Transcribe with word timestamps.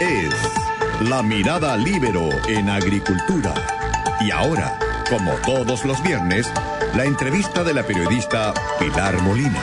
es 0.00 0.34
La 1.10 1.22
Mirada 1.22 1.76
Libero 1.76 2.30
en 2.48 2.70
Agricultura. 2.70 3.54
Y 4.20 4.30
ahora, 4.30 4.78
como 5.10 5.32
todos 5.44 5.84
los 5.84 6.02
viernes, 6.02 6.50
la 6.96 7.04
entrevista 7.04 7.62
de 7.62 7.74
la 7.74 7.86
periodista 7.86 8.54
Pilar 8.78 9.20
Molina. 9.22 9.62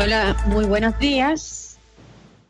Hola, 0.00 0.36
muy 0.46 0.64
buenos 0.64 0.98
días. 0.98 1.78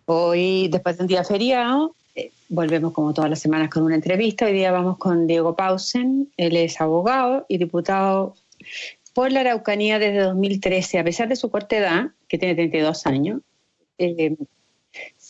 Hoy, 0.07 0.69
después 0.69 0.97
de 0.97 1.03
un 1.03 1.09
día 1.09 1.23
feriado, 1.23 1.95
eh, 2.15 2.33
volvemos 2.49 2.95
como 2.95 3.13
todas 3.13 3.29
las 3.29 3.41
semanas 3.41 3.69
con 3.69 3.83
una 3.83 3.97
entrevista. 3.97 4.47
Hoy 4.47 4.55
día 4.55 4.73
vamos 4.73 4.97
con 4.97 5.27
Diego 5.27 5.55
Pausen. 5.55 6.33
Él 6.39 6.57
es 6.57 6.81
abogado 6.81 7.45
y 7.47 7.59
diputado 7.59 8.37
por 9.13 9.31
la 9.31 9.41
Araucanía 9.41 9.99
desde 9.99 10.21
2013. 10.21 10.99
A 10.99 11.05
pesar 11.05 11.29
de 11.29 11.37
su 11.37 11.51
corta 11.51 11.77
edad, 11.77 12.07
que 12.27 12.39
tiene 12.39 12.55
32 12.55 13.07
años, 13.07 13.43
eh, 13.99 14.35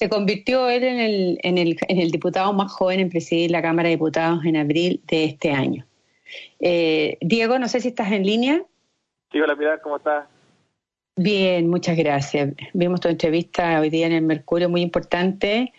se 0.01 0.09
convirtió 0.09 0.71
él 0.71 0.83
en 0.83 0.99
el, 0.99 1.39
en, 1.43 1.59
el, 1.59 1.77
en 1.89 1.99
el, 1.99 2.11
diputado 2.11 2.55
más 2.55 2.73
joven 2.73 3.01
en 3.01 3.11
presidir 3.11 3.51
la 3.51 3.61
Cámara 3.61 3.89
de 3.89 3.97
Diputados 3.97 4.43
en 4.47 4.57
abril 4.57 5.03
de 5.07 5.25
este 5.25 5.51
año. 5.51 5.85
Eh, 6.59 7.19
Diego, 7.21 7.59
no 7.59 7.69
sé 7.69 7.81
si 7.81 7.89
estás 7.89 8.11
en 8.11 8.25
línea. 8.25 8.63
Sí, 9.31 9.39
hola 9.39 9.55
Pilar, 9.55 9.83
¿cómo 9.83 9.99
estás? 9.99 10.27
Bien, 11.17 11.69
muchas 11.69 11.99
gracias. 11.99 12.55
Vimos 12.73 13.01
tu 13.01 13.09
entrevista 13.09 13.79
hoy 13.79 13.91
día 13.91 14.07
en 14.07 14.13
el 14.13 14.23
Mercurio, 14.23 14.71
muy 14.71 14.81
importante. 14.81 15.75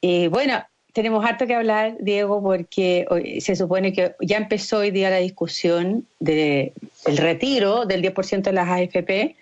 Y 0.00 0.28
bueno, 0.28 0.64
tenemos 0.92 1.24
harto 1.24 1.44
que 1.44 1.56
hablar, 1.56 1.96
Diego, 1.98 2.40
porque 2.40 3.06
hoy, 3.10 3.40
se 3.40 3.56
supone 3.56 3.92
que 3.92 4.14
ya 4.20 4.36
empezó 4.36 4.78
hoy 4.78 4.92
día 4.92 5.10
la 5.10 5.16
discusión 5.16 6.06
del 6.20 6.72
de, 7.06 7.16
retiro 7.16 7.86
del 7.86 8.02
10% 8.02 8.42
de 8.42 8.52
las 8.52 8.68
AFP 8.68 9.34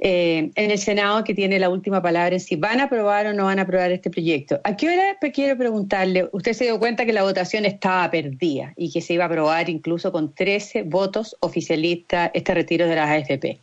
eh, 0.00 0.52
en 0.54 0.70
el 0.70 0.78
Senado 0.78 1.24
que 1.24 1.34
tiene 1.34 1.58
la 1.58 1.68
última 1.68 2.00
palabra 2.00 2.34
en 2.34 2.40
si 2.40 2.54
van 2.54 2.78
a 2.78 2.84
aprobar 2.84 3.26
o 3.26 3.32
no 3.32 3.46
van 3.46 3.58
a 3.58 3.62
aprobar 3.62 3.90
este 3.90 4.10
proyecto. 4.10 4.60
¿A 4.62 4.76
qué 4.76 4.88
hora 4.88 5.18
quiero 5.32 5.58
preguntarle? 5.58 6.28
Usted 6.32 6.52
se 6.52 6.64
dio 6.64 6.78
cuenta 6.78 7.04
que 7.04 7.12
la 7.12 7.24
votación 7.24 7.64
estaba 7.64 8.08
perdida 8.08 8.72
y 8.76 8.92
que 8.92 9.00
se 9.00 9.14
iba 9.14 9.24
a 9.24 9.26
aprobar 9.26 9.68
incluso 9.68 10.12
con 10.12 10.32
13 10.32 10.84
votos 10.84 11.36
oficialistas 11.40 12.30
este 12.32 12.54
retiro 12.54 12.86
de 12.86 12.94
las 12.94 13.10
AFP. 13.10 13.58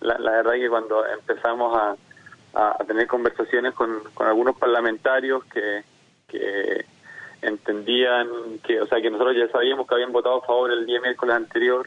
La, 0.00 0.16
verdad 0.16 0.54
es 0.54 0.62
que 0.62 0.68
cuando 0.70 1.04
empezamos 1.06 1.76
a, 1.76 1.96
tener 2.86 3.06
conversaciones 3.06 3.74
con, 3.74 4.00
algunos 4.20 4.56
parlamentarios 4.56 5.44
que, 5.44 5.82
que 6.26 6.86
entendían 7.42 8.26
que, 8.64 8.80
o 8.80 8.86
sea, 8.86 9.00
que 9.02 9.10
nosotros 9.10 9.36
ya 9.36 9.48
sabíamos 9.52 9.86
que 9.86 9.94
habían 9.94 10.12
votado 10.12 10.38
a 10.38 10.46
favor 10.46 10.72
el 10.72 10.86
día 10.86 11.00
miércoles 11.00 11.36
anterior 11.36 11.86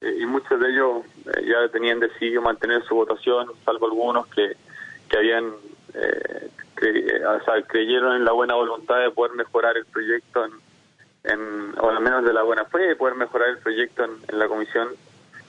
y 0.00 0.24
muchos 0.26 0.58
de 0.58 0.70
ellos 0.70 1.04
eh, 1.26 1.46
ya 1.46 1.68
tenían 1.70 2.00
decidido 2.00 2.40
mantener 2.40 2.82
su 2.84 2.94
votación, 2.94 3.48
salvo 3.64 3.86
algunos 3.86 4.26
que, 4.28 4.56
que 5.08 5.16
habían 5.16 5.52
eh, 5.94 6.48
cre 6.74 7.26
o 7.26 7.44
sea, 7.44 7.62
creyeron 7.62 8.16
en 8.16 8.24
la 8.24 8.32
buena 8.32 8.54
voluntad 8.54 8.98
de 9.00 9.10
poder 9.10 9.34
mejorar 9.34 9.76
el 9.76 9.84
proyecto, 9.86 10.44
en, 10.44 10.52
en, 11.24 11.74
o 11.78 11.90
al 11.90 12.00
menos 12.00 12.24
de 12.24 12.32
la 12.32 12.42
buena 12.42 12.64
fe 12.64 12.78
de 12.78 12.96
poder 12.96 13.14
mejorar 13.14 13.50
el 13.50 13.58
proyecto 13.58 14.04
en, 14.04 14.12
en 14.28 14.38
la 14.38 14.48
comisión. 14.48 14.88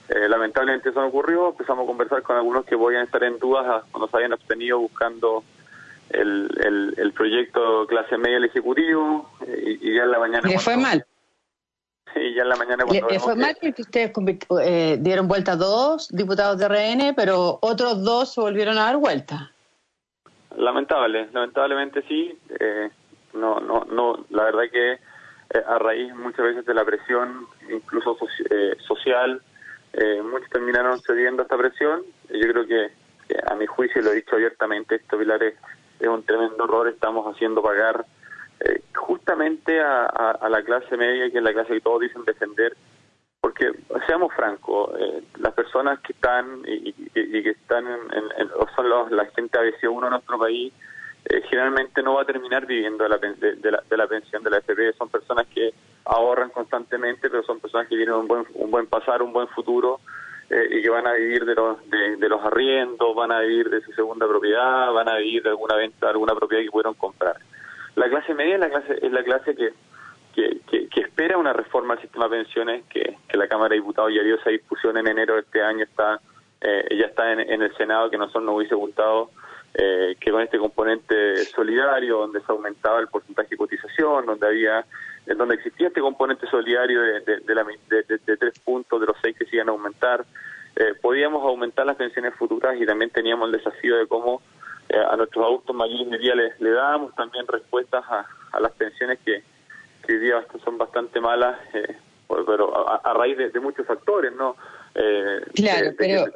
Eh, 0.08 0.28
lamentablemente 0.28 0.90
eso 0.90 1.00
no 1.00 1.06
ocurrió, 1.06 1.50
empezamos 1.50 1.84
a 1.84 1.86
conversar 1.86 2.22
con 2.22 2.36
algunos 2.36 2.66
que 2.66 2.76
podían 2.76 3.04
estar 3.04 3.22
en 3.24 3.38
dudas 3.38 3.84
cuando 3.90 4.08
se 4.08 4.16
habían 4.16 4.34
abstenido 4.34 4.78
buscando 4.78 5.44
el, 6.10 6.50
el, 6.62 6.94
el 6.98 7.12
proyecto 7.12 7.86
clase 7.86 8.18
media 8.18 8.34
del 8.34 8.44
Ejecutivo 8.46 9.30
y, 9.46 9.88
y 9.88 9.94
ya 9.94 10.02
en 10.02 10.10
la 10.10 10.18
mañana... 10.18 10.46
¿Le 10.46 10.58
fue 10.58 10.76
mal? 10.76 11.06
Sí, 12.14 12.34
ya 12.34 12.42
en 12.42 12.48
la 12.48 12.56
mañana 12.56 12.84
cuando 12.84 13.08
Le, 13.08 13.20
fue 13.20 13.34
mal 13.34 13.56
porque 13.60 13.82
ustedes 13.82 14.12
eh, 14.62 14.98
dieron 15.00 15.28
vuelta 15.28 15.56
dos 15.56 16.08
diputados 16.10 16.58
de 16.58 16.68
RN, 16.68 17.14
pero 17.14 17.58
otros 17.62 18.02
dos 18.02 18.34
se 18.34 18.40
volvieron 18.40 18.76
a 18.78 18.84
dar 18.84 18.96
vuelta. 18.98 19.52
Lamentable, 20.56 21.28
lamentablemente 21.32 22.02
sí. 22.02 22.38
Eh, 22.60 22.90
no, 23.34 23.60
no, 23.60 23.84
no. 23.90 24.24
La 24.30 24.44
verdad 24.44 24.64
que 24.70 24.92
eh, 24.92 25.64
a 25.66 25.78
raíz 25.78 26.14
muchas 26.14 26.44
veces 26.44 26.66
de 26.66 26.74
la 26.74 26.84
presión, 26.84 27.46
incluso 27.70 28.16
soci 28.18 28.44
eh, 28.50 28.76
social, 28.86 29.40
muchos 30.24 30.48
terminaron 30.50 31.00
cediendo 31.00 31.42
a 31.42 31.44
esta 31.44 31.56
presión. 31.56 32.02
Yo 32.30 32.52
creo 32.52 32.66
que, 32.66 32.90
que, 33.28 33.38
a 33.46 33.54
mi 33.54 33.66
juicio, 33.66 34.02
lo 34.02 34.10
he 34.10 34.16
dicho 34.16 34.36
abiertamente, 34.36 34.96
esto, 34.96 35.18
Pilar, 35.18 35.42
es, 35.42 35.54
es 36.00 36.08
un 36.08 36.22
tremendo 36.24 36.64
error. 36.64 36.88
Estamos 36.88 37.26
haciendo 37.34 37.62
pagar 37.62 38.04
eh, 38.60 38.82
justamente 38.94 39.80
a, 39.80 40.04
a, 40.06 40.30
a, 40.40 40.48
la 40.48 40.62
clase 40.62 40.96
media, 40.96 41.30
que 41.30 41.38
es 41.38 41.44
la 41.44 41.52
clase 41.52 41.74
que 41.74 41.80
todos 41.80 42.00
dicen 42.00 42.24
defender, 42.24 42.76
porque 43.40 43.72
seamos 44.06 44.32
francos, 44.34 44.90
eh, 45.00 45.22
las 45.40 45.52
personas 45.52 45.98
que 46.00 46.12
están 46.12 46.62
y, 46.64 46.92
que 46.92 47.50
están 47.50 47.86
en, 47.86 48.00
en, 48.12 48.24
en, 48.38 48.48
son 48.76 48.88
los, 48.88 49.10
la 49.10 49.26
gente 49.26 49.58
ABC1 49.58 50.04
en 50.04 50.10
nuestro 50.10 50.38
país, 50.38 50.72
eh, 51.24 51.42
generalmente 51.48 52.02
no 52.02 52.14
va 52.14 52.22
a 52.22 52.24
terminar 52.24 52.66
viviendo 52.66 53.04
de 53.04 53.10
la, 53.10 53.18
de, 53.18 53.56
de, 53.56 53.70
la, 53.70 53.82
de 53.88 53.96
la 53.96 54.06
pensión 54.06 54.42
de 54.42 54.50
la 54.50 54.58
FP, 54.58 54.92
son 54.94 55.08
personas 55.08 55.46
que 55.48 55.72
ahorran 56.04 56.50
constantemente, 56.50 57.30
pero 57.30 57.42
son 57.42 57.60
personas 57.60 57.88
que 57.88 57.96
tienen 57.96 58.14
un 58.14 58.28
buen, 58.28 58.44
un 58.54 58.70
buen 58.70 58.86
pasar, 58.86 59.22
un 59.22 59.32
buen 59.32 59.48
futuro, 59.48 60.00
eh, 60.50 60.68
y 60.70 60.82
que 60.82 60.90
van 60.90 61.06
a 61.06 61.14
vivir 61.14 61.44
de 61.44 61.54
los, 61.54 61.90
de, 61.90 62.16
de, 62.16 62.28
los 62.28 62.44
arriendos, 62.44 63.14
van 63.14 63.32
a 63.32 63.40
vivir 63.40 63.70
de 63.70 63.80
su 63.80 63.92
segunda 63.92 64.26
propiedad, 64.26 64.92
van 64.92 65.08
a 65.08 65.16
vivir 65.16 65.42
de 65.42 65.50
alguna 65.50 65.76
venta, 65.76 66.10
alguna 66.10 66.34
propiedad 66.34 66.62
que 66.62 66.70
pudieron 66.70 66.94
comprar. 66.94 67.36
La 67.94 68.08
clase 68.08 68.34
media 68.34 68.54
es 68.54 68.60
la 68.60 68.70
clase, 68.70 68.98
es 69.00 69.12
la 69.12 69.22
clase 69.22 69.54
que, 69.54 69.72
que, 70.34 70.88
que, 70.88 71.00
espera 71.00 71.36
una 71.36 71.52
reforma 71.52 71.94
al 71.94 72.00
sistema 72.00 72.26
de 72.28 72.42
pensiones, 72.42 72.84
que, 72.88 73.16
la 73.34 73.48
Cámara 73.48 73.70
de 73.70 73.76
Diputados 73.76 74.12
ya 74.14 74.22
dio 74.22 74.36
esa 74.36 74.50
discusión 74.50 74.96
en 74.96 75.06
enero 75.06 75.34
de 75.34 75.40
este 75.40 75.62
año, 75.62 75.84
está 75.84 76.20
eh, 76.60 76.96
ya 76.96 77.06
está 77.06 77.32
en, 77.32 77.40
en, 77.40 77.62
el 77.62 77.74
Senado, 77.76 78.08
que 78.08 78.16
nosotros 78.16 78.44
nos 78.44 78.56
hubiese 78.56 78.74
gustado 78.74 79.30
eh, 79.74 80.16
que 80.20 80.30
con 80.30 80.42
este 80.42 80.58
componente 80.58 81.36
solidario, 81.46 82.18
donde 82.18 82.40
se 82.40 82.52
aumentaba 82.52 83.00
el 83.00 83.08
porcentaje 83.08 83.50
de 83.50 83.56
cotización, 83.56 84.26
donde 84.26 84.46
había 84.46 84.84
donde 85.24 85.54
existía 85.54 85.88
este 85.88 86.00
componente 86.00 86.46
solidario 86.48 87.00
de, 87.00 87.20
de, 87.20 87.38
de, 87.38 88.18
de 88.26 88.36
tres 88.36 88.58
puntos 88.58 89.00
de 89.00 89.06
los 89.06 89.16
seis 89.22 89.36
que 89.38 89.44
se 89.46 89.56
iban 89.56 89.68
a 89.68 89.72
aumentar, 89.72 90.24
eh, 90.74 90.94
podíamos 91.00 91.42
aumentar 91.44 91.86
las 91.86 91.96
pensiones 91.96 92.34
futuras 92.34 92.80
y 92.80 92.86
también 92.86 93.10
teníamos 93.10 93.46
el 93.46 93.52
desafío 93.52 93.96
de 93.98 94.06
cómo 94.06 94.40
eh, 94.88 94.96
a 95.10 95.16
nuestros 95.16 95.44
adultos 95.44 95.74
mayores 95.74 96.10
de 96.10 96.18
día 96.18 96.34
le, 96.34 96.52
le 96.58 96.70
damos 96.70 97.14
también 97.14 97.46
respuestas 97.46 98.04
a, 98.08 98.26
a 98.52 98.60
las 98.60 98.72
pensiones 98.72 99.18
que, 99.24 99.42
que 100.06 100.12
hoy 100.12 100.18
día 100.18 100.44
son 100.64 100.78
bastante 100.78 101.20
malas, 101.20 101.58
eh, 101.74 101.96
pero 102.46 102.88
a, 102.88 102.96
a 102.96 103.14
raíz 103.14 103.36
de, 103.36 103.50
de, 103.50 103.60
muchos 103.60 103.86
factores, 103.86 104.32
¿no? 104.36 104.56
Eh, 104.94 105.40
claro, 105.54 105.86
de, 105.86 105.92
pero 105.92 106.26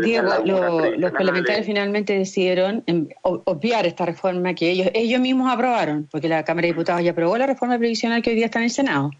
Diego, 0.00 0.28
lo, 0.44 0.90
los 0.96 1.12
parlamentarios 1.12 1.66
finalmente 1.66 2.18
decidieron 2.18 2.84
obviar 3.22 3.86
esta 3.86 4.04
reforma 4.04 4.54
que 4.54 4.70
ellos 4.70 4.88
ellos 4.94 5.20
mismos 5.20 5.52
aprobaron, 5.52 6.08
porque 6.10 6.28
la 6.28 6.44
Cámara 6.44 6.66
de 6.66 6.72
Diputados 6.72 7.02
ya 7.02 7.12
aprobó 7.12 7.38
la 7.38 7.46
reforma 7.46 7.78
previsional 7.78 8.22
que 8.22 8.30
hoy 8.30 8.36
día 8.36 8.46
está 8.46 8.58
en 8.58 8.64
el 8.64 8.70
Senado. 8.70 9.10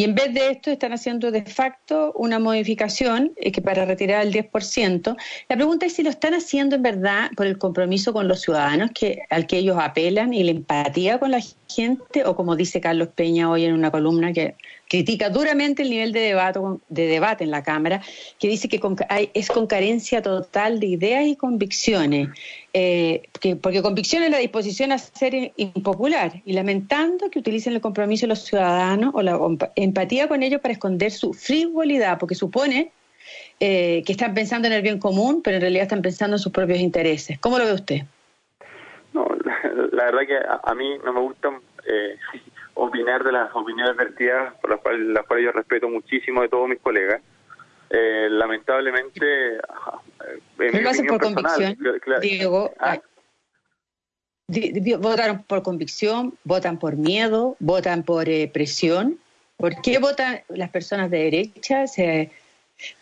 Y 0.00 0.04
en 0.04 0.14
vez 0.14 0.32
de 0.32 0.52
esto 0.52 0.70
están 0.70 0.94
haciendo 0.94 1.30
de 1.30 1.44
facto 1.44 2.14
una 2.16 2.38
modificación 2.38 3.34
eh, 3.36 3.52
que 3.52 3.60
para 3.60 3.84
retirar 3.84 4.26
el 4.26 4.32
10%. 4.32 5.14
La 5.46 5.56
pregunta 5.56 5.84
es 5.84 5.92
si 5.92 6.02
lo 6.02 6.08
están 6.08 6.32
haciendo 6.32 6.76
en 6.76 6.80
verdad 6.82 7.30
por 7.36 7.46
el 7.46 7.58
compromiso 7.58 8.14
con 8.14 8.26
los 8.26 8.40
ciudadanos 8.40 8.92
que, 8.94 9.18
al 9.28 9.46
que 9.46 9.58
ellos 9.58 9.76
apelan 9.78 10.32
y 10.32 10.42
la 10.42 10.52
empatía 10.52 11.18
con 11.18 11.32
la 11.32 11.42
gente, 11.68 12.24
o 12.24 12.34
como 12.34 12.56
dice 12.56 12.80
Carlos 12.80 13.08
Peña 13.14 13.50
hoy 13.50 13.66
en 13.66 13.74
una 13.74 13.90
columna 13.90 14.32
que 14.32 14.54
critica 14.88 15.28
duramente 15.28 15.82
el 15.82 15.90
nivel 15.90 16.12
de 16.12 16.20
debate, 16.20 16.60
de 16.88 17.06
debate 17.06 17.44
en 17.44 17.50
la 17.50 17.62
Cámara, 17.62 18.02
que 18.38 18.48
dice 18.48 18.70
que 18.70 18.80
con, 18.80 18.96
hay, 19.10 19.30
es 19.34 19.48
con 19.48 19.66
carencia 19.66 20.22
total 20.22 20.80
de 20.80 20.86
ideas 20.86 21.26
y 21.26 21.36
convicciones, 21.36 22.28
eh, 22.72 23.22
que, 23.40 23.56
porque 23.56 23.82
convicción 23.82 24.22
es 24.22 24.30
la 24.30 24.38
disposición 24.38 24.92
a 24.92 24.98
ser 24.98 25.52
impopular, 25.56 26.42
y 26.44 26.52
lamentando 26.52 27.30
que 27.30 27.38
utilicen 27.38 27.74
el 27.74 27.80
compromiso 27.80 28.26
de 28.26 28.28
los 28.28 28.44
ciudadanos 28.44 29.12
o 29.14 29.22
la 29.22 29.38
empatía 29.76 30.28
con 30.28 30.42
ellos 30.42 30.60
para 30.60 30.72
esconder 30.72 31.10
su 31.10 31.32
frivolidad, 31.32 32.18
porque 32.18 32.34
supone 32.34 32.92
eh, 33.58 34.02
que 34.06 34.12
están 34.12 34.34
pensando 34.34 34.68
en 34.68 34.74
el 34.74 34.82
bien 34.82 34.98
común, 34.98 35.42
pero 35.42 35.56
en 35.56 35.62
realidad 35.62 35.82
están 35.82 36.02
pensando 36.02 36.36
en 36.36 36.40
sus 36.40 36.52
propios 36.52 36.78
intereses. 36.78 37.38
¿Cómo 37.40 37.58
lo 37.58 37.66
ve 37.66 37.74
usted? 37.74 38.02
No, 39.12 39.26
la, 39.92 40.04
verdad 40.04 40.20
que 40.26 40.36
a, 40.36 40.60
a, 40.62 40.74
mí 40.74 40.96
no 41.04 41.12
me 41.12 41.20
gustan 41.20 41.58
eh, 41.86 42.16
opinar 42.74 43.24
de 43.24 43.32
las 43.32 43.54
opiniones 43.54 43.96
vertidas, 43.96 44.54
por 44.60 44.70
las 44.70 44.80
cuales, 44.80 45.00
las 45.08 45.26
cuales 45.26 45.44
yo 45.44 45.52
respeto 45.52 45.88
muchísimo 45.88 46.42
de 46.42 46.48
todos 46.48 46.68
mis 46.68 46.80
colegas. 46.80 47.20
Eh, 47.90 48.28
lamentablemente, 48.30 49.58
en 50.58 50.84
lo 50.84 50.90
hacen 50.90 51.06
por 51.06 51.18
personal, 51.18 51.44
convicción, 51.44 51.98
claro, 52.00 52.20
Diego. 52.20 52.74
¿ah? 52.78 53.00
votaron 54.98 55.44
por 55.44 55.62
convicción, 55.62 56.34
votan 56.44 56.78
por 56.78 56.96
miedo, 56.96 57.56
votan 57.60 58.02
por 58.02 58.28
eh, 58.28 58.50
presión. 58.52 59.18
¿Por 59.56 59.80
qué 59.82 59.98
votan 59.98 60.40
las 60.48 60.70
personas 60.70 61.10
de 61.10 61.18
derecha? 61.18 61.86
Se 61.86 62.30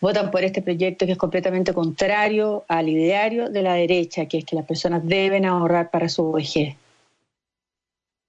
votan 0.01 0.29
por 0.29 0.43
este 0.43 0.61
proyecto 0.61 1.05
que 1.05 1.13
es 1.13 1.17
completamente 1.17 1.73
contrario 1.73 2.65
al 2.67 2.89
ideario 2.89 3.49
de 3.49 3.61
la 3.61 3.73
derecha, 3.75 4.27
que 4.27 4.39
es 4.39 4.45
que 4.45 4.55
las 4.55 4.65
personas 4.65 5.05
deben 5.05 5.45
ahorrar 5.45 5.89
para 5.89 6.09
su 6.09 6.31
vejez. 6.31 6.75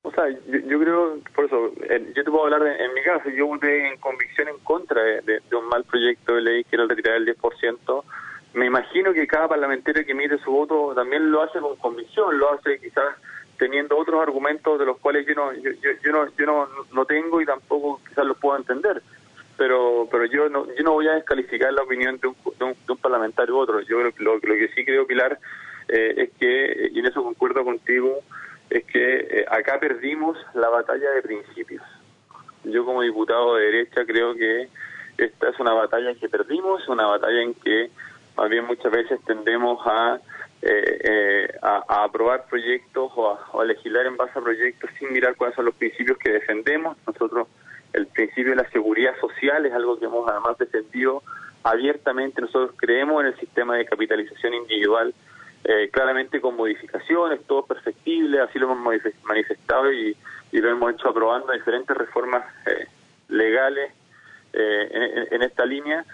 O 0.02 0.10
sea, 0.12 0.30
yo, 0.30 0.58
yo 0.66 0.80
creo, 0.80 1.18
por 1.34 1.44
eso, 1.44 1.72
eh, 1.90 2.12
yo 2.16 2.24
te 2.24 2.30
puedo 2.30 2.44
hablar 2.44 2.62
de, 2.62 2.84
en 2.84 2.94
mi 2.94 3.02
caso, 3.02 3.28
yo 3.28 3.46
voté 3.46 3.88
en 3.88 3.98
convicción 3.98 4.48
en 4.48 4.58
contra 4.58 5.02
de, 5.02 5.20
de, 5.20 5.40
de, 5.48 5.56
un 5.56 5.68
mal 5.68 5.84
proyecto 5.84 6.36
de 6.36 6.40
ley 6.40 6.64
que 6.64 6.76
era 6.76 6.84
el 6.84 6.88
retirar 6.88 7.16
el 7.16 7.26
10%, 7.26 8.04
me 8.54 8.66
imagino 8.66 9.12
que 9.12 9.26
cada 9.26 9.48
parlamentario 9.48 10.04
que 10.04 10.12
emite 10.12 10.38
su 10.38 10.50
voto 10.50 10.92
también 10.94 11.30
lo 11.30 11.42
hace 11.42 11.60
con 11.60 11.76
convicción, 11.76 12.38
lo 12.38 12.52
hace 12.52 12.80
quizás 12.80 13.16
teniendo 13.58 13.96
otros 13.96 14.20
argumentos 14.22 14.78
de 14.78 14.86
los 14.86 14.98
cuales 14.98 15.26
yo 15.26 15.34
no 15.34 15.52
yo, 15.52 15.70
no 16.12 16.26
yo 16.36 16.46
no, 16.46 16.68
no 16.92 17.04
tengo 17.04 17.40
y 17.40 17.46
tampoco 17.46 18.00
quizás 18.08 18.24
los 18.24 18.38
puedo 18.38 18.56
entender. 18.56 19.02
Pero 19.56 20.08
pero 20.10 20.24
yo 20.24 20.48
no 20.48 20.66
yo 20.74 20.82
no 20.82 20.92
voy 20.92 21.06
a 21.08 21.14
descalificar 21.14 21.72
la 21.72 21.82
opinión 21.82 22.18
de 22.18 22.28
un, 22.28 22.36
de 22.58 22.92
un, 22.92 22.98
parlamentario 22.98 23.54
u 23.54 23.58
otro. 23.58 23.80
Yo 23.82 24.00
lo, 24.00 24.12
lo, 24.18 24.40
que 24.40 24.70
sí 24.74 24.84
creo 24.84 25.06
Pilar 25.06 25.38
eh, 25.88 26.14
es 26.16 26.30
que 26.38 26.90
y 26.92 26.98
en 26.98 27.06
eso 27.06 27.22
concuerdo 27.22 27.64
contigo 27.64 28.20
es 28.70 28.84
que 28.84 29.18
eh, 29.30 29.44
acá 29.48 29.78
perdimos 29.78 30.38
la 30.54 30.70
batalla 30.70 31.10
de 31.10 31.22
principios. 31.22 31.82
Yo 32.64 32.84
como 32.84 33.02
diputado 33.02 33.56
de 33.56 33.64
derecha 33.66 34.04
creo 34.06 34.34
que 34.34 34.68
esta 35.18 35.50
es 35.50 35.60
una 35.60 35.74
batalla 35.74 36.14
que 36.14 36.28
perdimos 36.28 36.88
una 36.88 37.06
batalla 37.06 37.42
en 37.42 37.54
que 37.54 37.90
más 38.40 38.48
bien 38.48 38.64
muchas 38.64 38.90
veces 38.90 39.20
tendemos 39.26 39.78
a 39.86 40.18
eh, 40.62 40.98
eh, 41.04 41.58
a, 41.62 42.04
aprobar 42.04 42.44
proyectos 42.44 43.10
o 43.14 43.60
a, 43.60 43.64
legislar 43.64 44.06
en 44.06 44.18
base 44.18 44.38
a 44.38 44.42
proyectos 44.42 44.90
sin 44.98 45.10
mirar 45.10 45.34
cuáles 45.36 45.56
son 45.56 45.66
los 45.66 45.74
principios 45.74 46.16
que 46.18 46.32
defendemos. 46.32 46.96
Nosotros, 47.06 47.48
el 47.92 48.06
principio 48.06 48.50
de 48.50 48.56
la 48.56 48.70
seguridad 48.70 49.12
social 49.20 49.64
es 49.64 49.72
algo 49.72 49.98
que 49.98 50.06
hemos 50.06 50.28
además 50.28 50.58
defendido 50.58 51.22
abiertamente. 51.62 52.40
Nosotros 52.40 52.72
creemos 52.76 53.22
en 53.22 53.28
el 53.28 53.36
sistema 53.36 53.76
de 53.76 53.86
capitalización 53.86 54.54
individual, 54.54 55.14
eh, 55.64 55.90
claramente 55.90 56.42
con 56.42 56.56
modificaciones, 56.56 57.42
todo 57.46 57.66
perfectible, 57.66 58.40
así 58.40 58.58
lo 58.58 58.72
hemos 58.72 59.02
manifestado 59.22 59.92
y, 59.92 60.16
lo 60.52 60.68
hemos 60.68 60.92
hecho 60.92 61.08
aprobando 61.08 61.52
diferentes 61.52 61.96
reformas 61.96 62.44
legales 63.28 63.92
en, 64.52 65.42
esta 65.42 65.64
línea. 65.64 66.04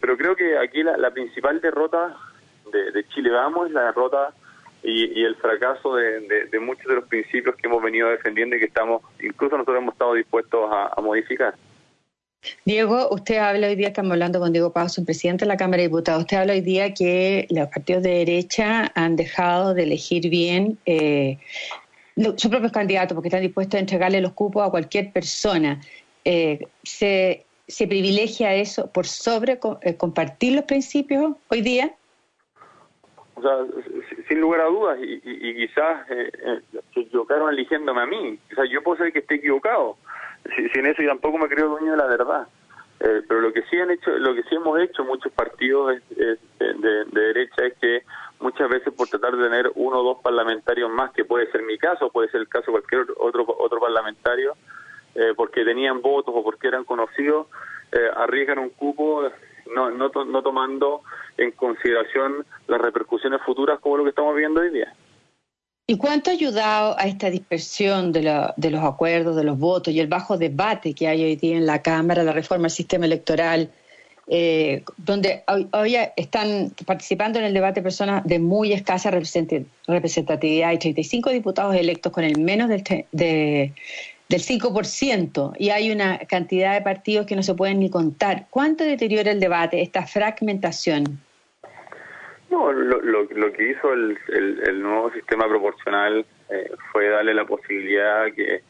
Pero 0.00 0.16
creo 0.16 0.36
que 0.36 0.58
aquí 0.58 0.82
la 0.82 1.10
principal 1.10 1.60
derrota 1.60 2.16
de, 2.70 3.04
Chile 3.08 3.30
Vamos 3.30 3.68
es 3.68 3.72
la 3.72 3.84
derrota 3.84 4.32
y, 4.82 5.22
el 5.22 5.36
fracaso 5.36 5.96
de, 5.96 6.58
muchos 6.60 6.86
de 6.86 6.94
los 6.94 7.04
principios 7.04 7.54
que 7.56 7.66
hemos 7.66 7.82
venido 7.82 8.08
defendiendo 8.08 8.56
y 8.56 8.60
que 8.60 8.66
estamos, 8.66 9.02
incluso 9.22 9.56
nosotros 9.56 9.78
hemos 9.78 9.92
estado 9.92 10.14
dispuestos 10.14 10.70
a, 10.72 11.00
modificar. 11.00 11.54
Diego, 12.64 13.08
usted 13.10 13.36
habla 13.36 13.66
hoy 13.66 13.76
día, 13.76 13.88
estamos 13.88 14.12
hablando 14.12 14.40
con 14.40 14.52
Diego 14.52 14.72
Paz, 14.72 14.98
presidente 15.04 15.44
de 15.44 15.48
la 15.48 15.58
Cámara 15.58 15.82
de 15.82 15.88
Diputados, 15.88 16.22
usted 16.22 16.38
habla 16.38 16.54
hoy 16.54 16.62
día 16.62 16.94
que 16.94 17.46
los 17.50 17.68
partidos 17.68 18.02
de 18.02 18.10
derecha 18.10 18.90
han 18.94 19.16
dejado 19.16 19.74
de 19.74 19.82
elegir 19.82 20.30
bien 20.30 20.78
eh, 20.86 21.38
sus 22.16 22.50
propios 22.50 22.72
candidatos 22.72 23.14
porque 23.14 23.28
están 23.28 23.42
dispuestos 23.42 23.76
a 23.76 23.80
entregarle 23.80 24.22
los 24.22 24.32
cupos 24.32 24.66
a 24.66 24.70
cualquier 24.70 25.12
persona. 25.12 25.80
Eh, 26.24 26.66
¿se, 26.82 27.44
¿Se 27.70 27.86
privilegia 27.86 28.54
eso 28.54 28.90
por 28.90 29.06
sobre 29.06 29.60
eh, 29.82 29.96
compartir 29.96 30.56
los 30.56 30.64
principios 30.64 31.36
hoy 31.48 31.62
día? 31.62 31.94
O 33.36 33.42
sea, 33.42 33.58
sin 34.28 34.40
lugar 34.40 34.62
a 34.62 34.64
dudas, 34.64 34.98
y, 35.00 35.20
quizás 35.54 36.10
eh, 36.10 36.30
eh, 36.34 36.60
se 36.92 37.00
equivocaron 37.00 37.52
eligiéndome 37.52 38.02
a 38.02 38.06
mí. 38.06 38.38
O 38.50 38.54
sea, 38.56 38.64
yo 38.64 38.82
puedo 38.82 38.98
ser 38.98 39.12
que 39.12 39.20
esté 39.20 39.36
equivocado. 39.36 39.96
Sin 40.74 40.84
eso, 40.84 41.00
y 41.00 41.06
tampoco 41.06 41.38
me 41.38 41.48
creo 41.48 41.68
dueño 41.68 41.92
de 41.92 41.96
la 41.96 42.06
verdad. 42.06 42.48
Eh, 42.98 43.22
pero 43.28 43.40
lo 43.40 43.52
que 43.52 43.62
sí 43.70 43.78
han 43.78 43.90
hecho, 43.92 44.10
lo 44.10 44.34
que 44.34 44.42
sí 44.42 44.56
hemos 44.56 44.78
hecho 44.80 45.04
muchos 45.04 45.32
partidos 45.32 45.94
de, 46.10 46.38
derecha 47.12 47.66
es 47.66 47.74
que 47.80 48.02
muchas 48.40 48.68
veces 48.68 48.92
por 48.92 49.08
tratar 49.08 49.36
de 49.36 49.44
tener 49.44 49.70
uno 49.76 50.00
o 50.00 50.02
dos 50.02 50.22
parlamentarios 50.22 50.90
más, 50.90 51.12
que 51.12 51.24
puede 51.24 51.50
ser 51.52 51.62
mi 51.62 51.78
caso, 51.78 52.10
puede 52.10 52.30
ser 52.30 52.40
el 52.40 52.48
caso 52.48 52.66
de 52.66 52.80
cualquier 52.80 53.06
otro 53.16 53.46
otro 53.58 53.80
parlamentario, 53.80 54.54
porque 55.36 55.64
tenían 55.64 56.02
votos 56.02 56.34
o 56.36 56.42
porque 56.42 56.68
eran 56.68 56.84
conocidos, 56.84 57.46
arriesgan 58.16 58.58
un 58.58 58.70
cupo 58.70 59.30
no, 59.74 59.90
no, 59.90 60.10
no 60.24 60.42
tomando 60.42 61.02
en 61.36 61.52
consideración 61.52 62.44
las 62.66 62.80
repercusiones 62.80 63.40
futuras 63.42 63.80
como 63.80 63.98
lo 63.98 64.04
que 64.04 64.10
estamos 64.10 64.36
viendo 64.36 64.60
hoy 64.60 64.70
día. 64.70 64.92
¿Y 65.86 65.98
cuánto 65.98 66.30
ha 66.30 66.34
ayudado 66.34 66.96
a 66.98 67.06
esta 67.06 67.30
dispersión 67.30 68.12
de, 68.12 68.20
de, 68.56 68.70
los 68.70 68.84
acuerdos, 68.84 69.34
de 69.34 69.42
los 69.42 69.58
votos 69.58 69.92
y 69.92 69.98
el 69.98 70.06
bajo 70.06 70.38
debate 70.38 70.94
que 70.94 71.08
hay 71.08 71.24
hoy 71.24 71.34
día 71.34 71.56
en 71.56 71.66
la 71.66 71.82
Cámara, 71.82 72.22
la 72.22 72.32
reforma 72.32 72.64
del 72.64 72.70
sistema 72.70 73.06
electoral, 73.06 73.70
eh, 74.28 74.84
donde 74.96 75.42
hoy, 75.72 75.96
están 76.14 76.70
participando 76.86 77.40
en 77.40 77.46
el 77.46 77.52
debate 77.52 77.82
personas 77.82 78.24
de 78.24 78.38
muy 78.38 78.72
escasa 78.72 79.10
representatividad? 79.10 80.68
Hay 80.68 80.78
35 80.78 81.30
diputados 81.30 81.74
electos 81.74 82.12
con 82.12 82.22
el 82.22 82.38
menos 82.38 82.68
de, 82.68 83.72
del 84.30 84.42
5% 84.42 85.54
y 85.58 85.70
hay 85.70 85.90
una 85.90 86.20
cantidad 86.20 86.74
de 86.74 86.82
partidos 86.82 87.26
que 87.26 87.34
no 87.34 87.42
se 87.42 87.52
pueden 87.54 87.80
ni 87.80 87.90
contar. 87.90 88.46
¿Cuánto 88.48 88.84
deteriora 88.84 89.32
el 89.32 89.40
debate 89.40 89.82
esta 89.82 90.06
fragmentación? 90.06 91.18
No, 92.48 92.72
lo, 92.72 93.00
lo, 93.02 93.52
que 93.52 93.70
hizo 93.70 93.92
el, 93.92 94.16
el, 94.28 94.82
nuevo 94.82 95.10
sistema 95.12 95.48
proporcional 95.48 96.24
eh, 96.48 96.70
fue 96.92 97.08
darle 97.08 97.34
la 97.34 97.44
posibilidad 97.44 98.24
a 98.24 98.30
que 98.30 98.62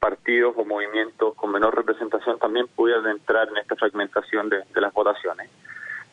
partidos 0.00 0.54
o 0.56 0.64
movimientos 0.64 1.34
con 1.34 1.52
menor 1.52 1.76
representación 1.76 2.38
también 2.38 2.66
pudieran 2.68 3.06
entrar 3.06 3.48
en 3.48 3.58
esta 3.58 3.76
fragmentación 3.76 4.48
de, 4.48 4.64
las 4.74 4.92
votaciones. 4.94 5.50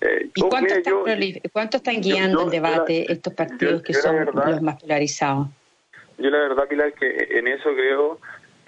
Eh, 0.02 0.30
¿Y 0.36 0.42
cuánto, 0.42 1.78
están, 1.78 2.02
guiando 2.02 2.44
el 2.44 2.50
debate 2.50 3.10
estos 3.10 3.34
partidos 3.34 3.84
que 3.84 3.94
son 3.94 4.26
los 4.26 4.62
más 4.62 4.82
polarizados? 4.82 5.48
Yo 6.18 6.30
la 6.30 6.40
verdad, 6.40 6.68
Pilar, 6.68 6.94
que 6.94 7.30
en 7.32 7.48
eso 7.48 7.70
creo 7.74 8.20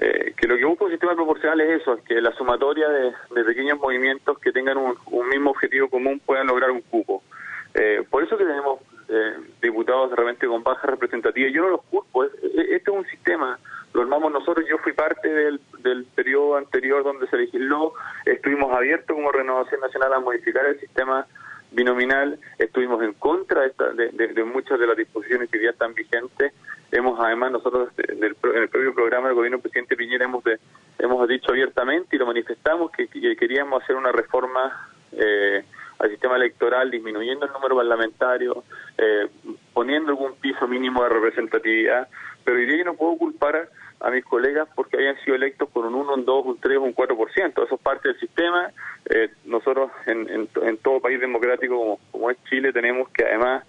eh, 0.04 0.34
que 0.36 0.48
lo 0.48 0.58
que 0.58 0.66
busca 0.66 0.84
un 0.84 0.92
sistema 0.92 1.16
proporcional 1.16 1.62
es 1.62 1.82
eso, 1.82 1.94
es 1.94 2.04
que 2.04 2.20
la 2.20 2.34
sumatoria 2.34 2.90
de, 2.90 3.14
pequeños 3.46 3.80
movimientos 3.80 4.38
que 4.40 4.52
tengan 4.52 4.78
un, 4.78 5.30
mismo 5.30 5.52
objetivo 5.52 5.88
común 5.88 6.20
puedan 6.26 6.48
lograr 6.48 6.72
un 6.72 6.82
cupo. 6.82 7.24
Eh, 7.74 8.04
por 8.10 8.22
eso 8.22 8.38
que 8.38 8.44
tenemos 8.44 8.82
eh, 9.08 9.36
diputados 9.62 10.10
de 10.10 10.18
repente 10.18 10.46
con 10.46 10.62
baja 10.62 10.88
representativa. 10.88 11.50
Yo 11.50 11.62
no 11.62 11.70
los 11.70 11.84
culpo, 11.84 12.26
este 12.26 12.76
es 12.76 12.88
un 12.90 13.06
sistema, 13.06 13.58
lo 13.94 14.02
armamos 14.02 14.34
nosotros, 14.34 14.66
yo 14.70 14.78
fui 14.80 14.92
parte 14.92 15.30
del, 15.30 15.62
del 15.80 16.04
periodo 16.04 16.58
anterior 16.58 17.06
donde 17.06 17.26
se 17.28 17.38
legisló, 17.38 17.94
estuvimos 18.26 18.74
abiertos 18.74 19.16
como 19.16 19.32
Renovación 19.32 19.80
Nacional 19.80 20.16
a 20.16 20.20
modificar 20.20 20.66
el 20.66 20.82
sistema 20.82 21.26
binominal, 21.72 22.40
estuvimos 22.60 23.02
en 23.04 23.14
contra 23.14 23.62
de, 23.62 24.10
de, 24.12 24.44
muchas 24.44 24.78
de 24.80 24.88
las 24.88 24.98
disposiciones 24.98 25.50
que 25.50 25.64
ya 25.64 25.70
están 25.70 25.94
vigentes, 25.94 26.52
hemos 26.94 27.20
además 27.20 27.52
nosotros 27.52 27.90
en 27.98 28.24
el, 28.24 28.36
propio 28.36 28.94
programa 28.94 29.28
del 29.28 29.36
gobierno 29.36 29.58
del 29.58 29.64
presidente 29.64 29.96
Piñera 29.96 30.26
hemos, 30.26 30.44
hemos 31.00 31.28
dicho 31.28 31.52
abiertamente 31.52 32.16
y 32.16 32.20
lo 32.20 32.26
manifestamos 32.28 32.92
que, 32.92 33.08
queríamos 33.08 33.84
hacer 33.84 33.96
una 33.96 34.12
reforma 34.12 34.90
eh, 35.12 35.64
al 36.00 36.10
sistema 36.10 36.36
electoral 36.36 36.92
disminuyendo 36.92 37.46
el 37.46 37.52
número 37.52 37.76
parlamentario, 37.76 38.64
eh, 38.98 39.28
poniendo 39.74 40.12
algún 40.12 40.36
piso 40.36 40.68
mínimo 40.68 41.04
de 41.04 41.10
representatividad, 41.10 42.08
pero 42.44 42.58
día 42.58 42.78
yo 42.78 42.86
no 42.86 42.96
puedo 42.96 43.18
culpar 43.18 43.70
a 44.00 44.12
mis 44.12 44.24
colegas 44.26 44.68
porque 44.76 44.98
hayan 44.98 45.18
sido 45.24 45.36
electos 45.36 45.70
por 45.70 45.86
un 45.86 45.96
1, 45.96 46.14
un 46.14 46.26
2, 46.26 46.46
un 46.46 46.60
3 46.60 46.78
un 46.78 46.94
4%. 46.94 47.64
Eso 47.64 47.76
es 47.76 47.82
parte 47.82 48.10
del 48.10 48.20
sistema. 48.20 48.70
Eh, 49.10 49.30
nosotros 49.46 49.92
en, 50.06 50.48
en, 50.62 50.78
todo 50.78 51.00
país 51.00 51.22
democrático 51.22 52.00
como 52.12 52.30
es 52.30 52.38
Chile 52.50 52.74
tenemos 52.74 53.10
que 53.10 53.24
además 53.24 53.64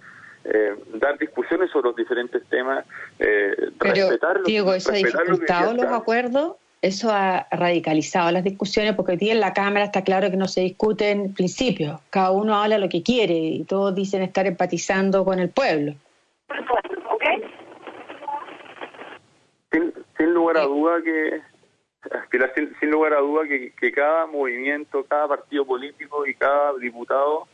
eh, 0.45 0.75
dar 0.93 1.17
discusiones 1.17 1.71
sobre 1.71 1.87
los 1.87 1.95
diferentes 1.95 2.43
temas, 2.45 2.85
eh, 3.19 3.71
Pero, 3.79 4.09
Diego, 4.45 4.73
¿eso 4.73 4.91
ha 4.91 4.95
dificultado 4.95 5.73
los 5.73 5.85
acuerdos? 5.85 6.55
¿Eso 6.81 7.09
ha 7.11 7.47
radicalizado 7.49 8.31
las 8.31 8.43
discusiones? 8.43 8.93
Porque 8.93 9.13
hoy 9.13 9.17
día 9.17 9.33
en 9.33 9.39
la 9.39 9.53
Cámara 9.53 9.85
está 9.85 10.03
claro 10.03 10.29
que 10.29 10.37
no 10.37 10.47
se 10.47 10.61
discuten 10.61 11.33
principios, 11.33 11.99
cada 12.11 12.31
uno 12.31 12.55
habla 12.55 12.77
lo 12.77 12.89
que 12.89 13.01
quiere 13.01 13.33
y 13.33 13.63
todos 13.63 13.95
dicen 13.95 14.21
estar 14.21 14.45
empatizando 14.45 15.25
con 15.25 15.39
el 15.39 15.49
pueblo. 15.49 15.95
sin 20.17 20.33
lugar 20.33 20.57
a 20.57 20.63
duda 20.63 21.01
que 21.03 21.41
sin, 22.79 22.91
lugar 22.91 23.13
a 23.13 23.19
duda 23.19 23.43
que, 23.47 23.91
cada 23.91 24.25
movimiento, 24.27 25.03
cada 25.05 25.27
partido 25.27 25.65
político 25.65 26.25
y 26.25 26.33
cada 26.35 26.73
diputado 26.75 27.47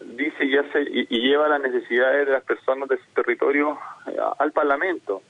dice 0.00 0.44
y 0.44 0.56
hace 0.56 0.82
y, 0.82 1.20
lleva 1.20 1.48
las 1.48 1.60
necesidades 1.60 2.26
de 2.26 2.32
las 2.32 2.44
personas 2.44 2.88
de 2.88 2.98
su 2.98 3.10
territorio 3.14 3.78
eh, 4.06 4.16
al 4.38 4.52
Parlamento. 4.52 5.22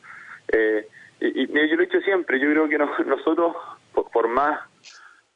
Eh, 0.49 0.87
y, 1.21 1.47
yo 1.47 1.77
lo 1.77 1.83
he 1.83 1.87
dicho 1.87 2.01
siempre, 2.01 2.39
yo 2.39 2.51
creo 2.51 2.69
que 2.69 2.79
nosotros, 3.05 3.57
por, 3.93 4.29
más 4.29 4.61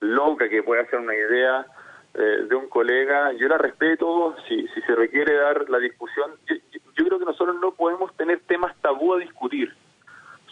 loca 0.01 0.49
que 0.49 0.62
pueda 0.62 0.85
ser 0.87 1.01
una 1.01 1.15
idea 1.15 1.67
eh, 2.15 2.45
de 2.49 2.55
un 2.55 2.69
colega, 2.69 3.33
yo 3.33 3.49
la 3.49 3.59
respeto, 3.59 4.37
si, 4.49 4.67
si 4.69 4.81
se 4.83 4.95
requiere 4.95 5.35
dar 5.35 5.69
la 5.71 5.79
discusión, 5.79 6.33
yo, 6.47 6.57
yo 6.97 7.07
creo 7.07 7.19
que 7.19 7.25
nosotros 7.25 7.57
no 7.61 7.73
podemos 7.73 8.15
tener 8.17 8.41
temas 8.47 8.75
tabú 8.81 9.15
a 9.15 9.19
discutir 9.19 9.73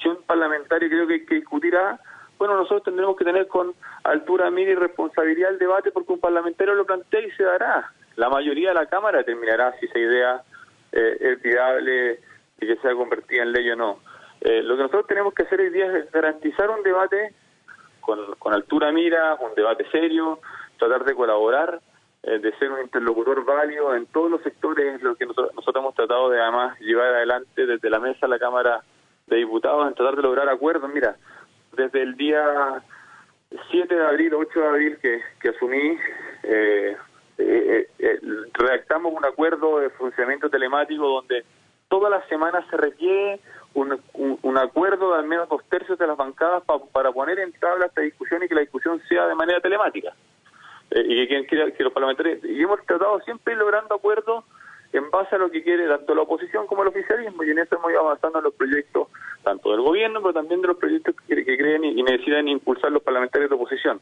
si 0.00 0.08
un 0.08 0.22
parlamentario 0.22 0.88
creo 0.88 1.06
que, 1.06 1.24
que 1.24 1.36
discutirá, 1.36 2.00
bueno, 2.38 2.56
nosotros 2.56 2.84
tendremos 2.84 3.16
que 3.16 3.24
tener 3.24 3.46
con 3.48 3.74
altura, 4.04 4.50
mira 4.50 4.72
y 4.72 4.74
responsabilidad 4.74 5.50
el 5.50 5.58
debate 5.58 5.90
porque 5.90 6.12
un 6.12 6.20
parlamentario 6.20 6.74
lo 6.74 6.86
plantea 6.86 7.20
y 7.20 7.30
se 7.32 7.42
dará. 7.42 7.92
La 8.20 8.28
mayoría 8.28 8.68
de 8.68 8.74
la 8.74 8.84
Cámara 8.84 9.16
determinará 9.16 9.72
si 9.80 9.86
esa 9.86 9.98
idea 9.98 10.42
eh, 10.92 11.16
es 11.20 11.42
viable 11.42 12.20
y 12.60 12.66
que 12.66 12.76
sea 12.82 12.94
convertida 12.94 13.44
en 13.44 13.52
ley 13.52 13.70
o 13.70 13.76
no. 13.76 14.00
Eh, 14.42 14.62
lo 14.62 14.76
que 14.76 14.82
nosotros 14.82 15.06
tenemos 15.06 15.32
que 15.32 15.44
hacer 15.44 15.58
hoy 15.58 15.70
día 15.70 15.86
es 15.96 16.12
garantizar 16.12 16.68
un 16.68 16.82
debate 16.82 17.32
con, 18.02 18.34
con 18.34 18.52
altura 18.52 18.92
mira, 18.92 19.36
un 19.36 19.54
debate 19.54 19.86
serio, 19.90 20.38
tratar 20.78 21.02
de 21.06 21.14
colaborar 21.14 21.80
eh, 22.22 22.38
de 22.40 22.52
ser 22.58 22.70
un 22.70 22.82
interlocutor 22.82 23.42
válido 23.42 23.96
en 23.96 24.04
todos 24.04 24.30
los 24.30 24.42
sectores, 24.42 25.02
lo 25.02 25.14
que 25.14 25.24
nosotros, 25.24 25.54
nosotros 25.54 25.82
hemos 25.82 25.94
tratado 25.94 26.28
de 26.28 26.42
además 26.42 26.78
llevar 26.80 27.14
adelante 27.14 27.64
desde 27.64 27.88
la 27.88 28.00
mesa 28.00 28.26
a 28.26 28.28
la 28.28 28.38
Cámara 28.38 28.82
de 29.28 29.36
Diputados 29.36 29.88
en 29.88 29.94
tratar 29.94 30.16
de 30.16 30.22
lograr 30.22 30.46
acuerdos. 30.50 30.92
Mira, 30.92 31.16
desde 31.72 32.02
el 32.02 32.18
día 32.18 32.82
7 33.70 33.94
de 33.94 34.06
abril, 34.06 34.34
8 34.34 34.60
de 34.60 34.68
abril 34.68 34.98
que, 35.00 35.22
que 35.40 35.48
asumí, 35.48 35.96
eh, 36.42 36.98
eh, 37.40 37.88
eh, 37.98 38.20
redactamos 38.54 39.12
un 39.12 39.24
acuerdo 39.24 39.78
de 39.78 39.90
funcionamiento 39.90 40.50
telemático 40.50 41.06
donde 41.06 41.44
todas 41.88 42.10
las 42.10 42.26
semanas 42.28 42.64
se 42.70 42.76
requiere 42.76 43.40
un, 43.74 44.00
un, 44.14 44.58
acuerdo 44.58 45.12
de 45.12 45.18
al 45.20 45.26
menos 45.26 45.48
dos 45.48 45.62
tercios 45.68 45.98
de 45.98 46.06
las 46.06 46.16
bancadas 46.16 46.62
para 46.92 47.12
poner 47.12 47.38
en 47.38 47.52
tabla 47.52 47.86
esta 47.86 48.00
discusión 48.00 48.42
y 48.42 48.48
que 48.48 48.54
la 48.54 48.62
discusión 48.62 49.00
sea 49.08 49.26
de 49.26 49.34
manera 49.34 49.60
telemática. 49.60 50.12
Eh, 50.90 51.04
y 51.06 51.28
que, 51.28 51.46
que, 51.46 51.72
que, 51.72 51.84
los 51.84 51.92
parlamentarios, 51.92 52.44
y 52.44 52.60
hemos 52.60 52.84
tratado 52.84 53.20
siempre 53.20 53.54
logrando 53.54 53.94
acuerdos 53.94 54.44
en 54.92 55.08
base 55.10 55.36
a 55.36 55.38
lo 55.38 55.50
que 55.50 55.62
quiere 55.62 55.86
tanto 55.86 56.14
la 56.16 56.22
oposición 56.22 56.66
como 56.66 56.82
el 56.82 56.88
oficialismo, 56.88 57.44
y 57.44 57.50
en 57.50 57.60
eso 57.60 57.76
hemos 57.76 57.92
ido 57.92 58.00
avanzando 58.00 58.38
en 58.38 58.44
los 58.44 58.54
proyectos, 58.54 59.06
tanto 59.44 59.70
del 59.70 59.82
gobierno, 59.82 60.20
pero 60.20 60.34
también 60.34 60.60
de 60.60 60.68
los 60.68 60.76
proyectos 60.78 61.14
que, 61.28 61.44
creen 61.44 61.84
y, 61.84 62.02
necesitan 62.02 62.48
impulsar 62.48 62.90
los 62.90 63.02
parlamentarios 63.02 63.50
de 63.50 63.56
oposición. 63.56 64.00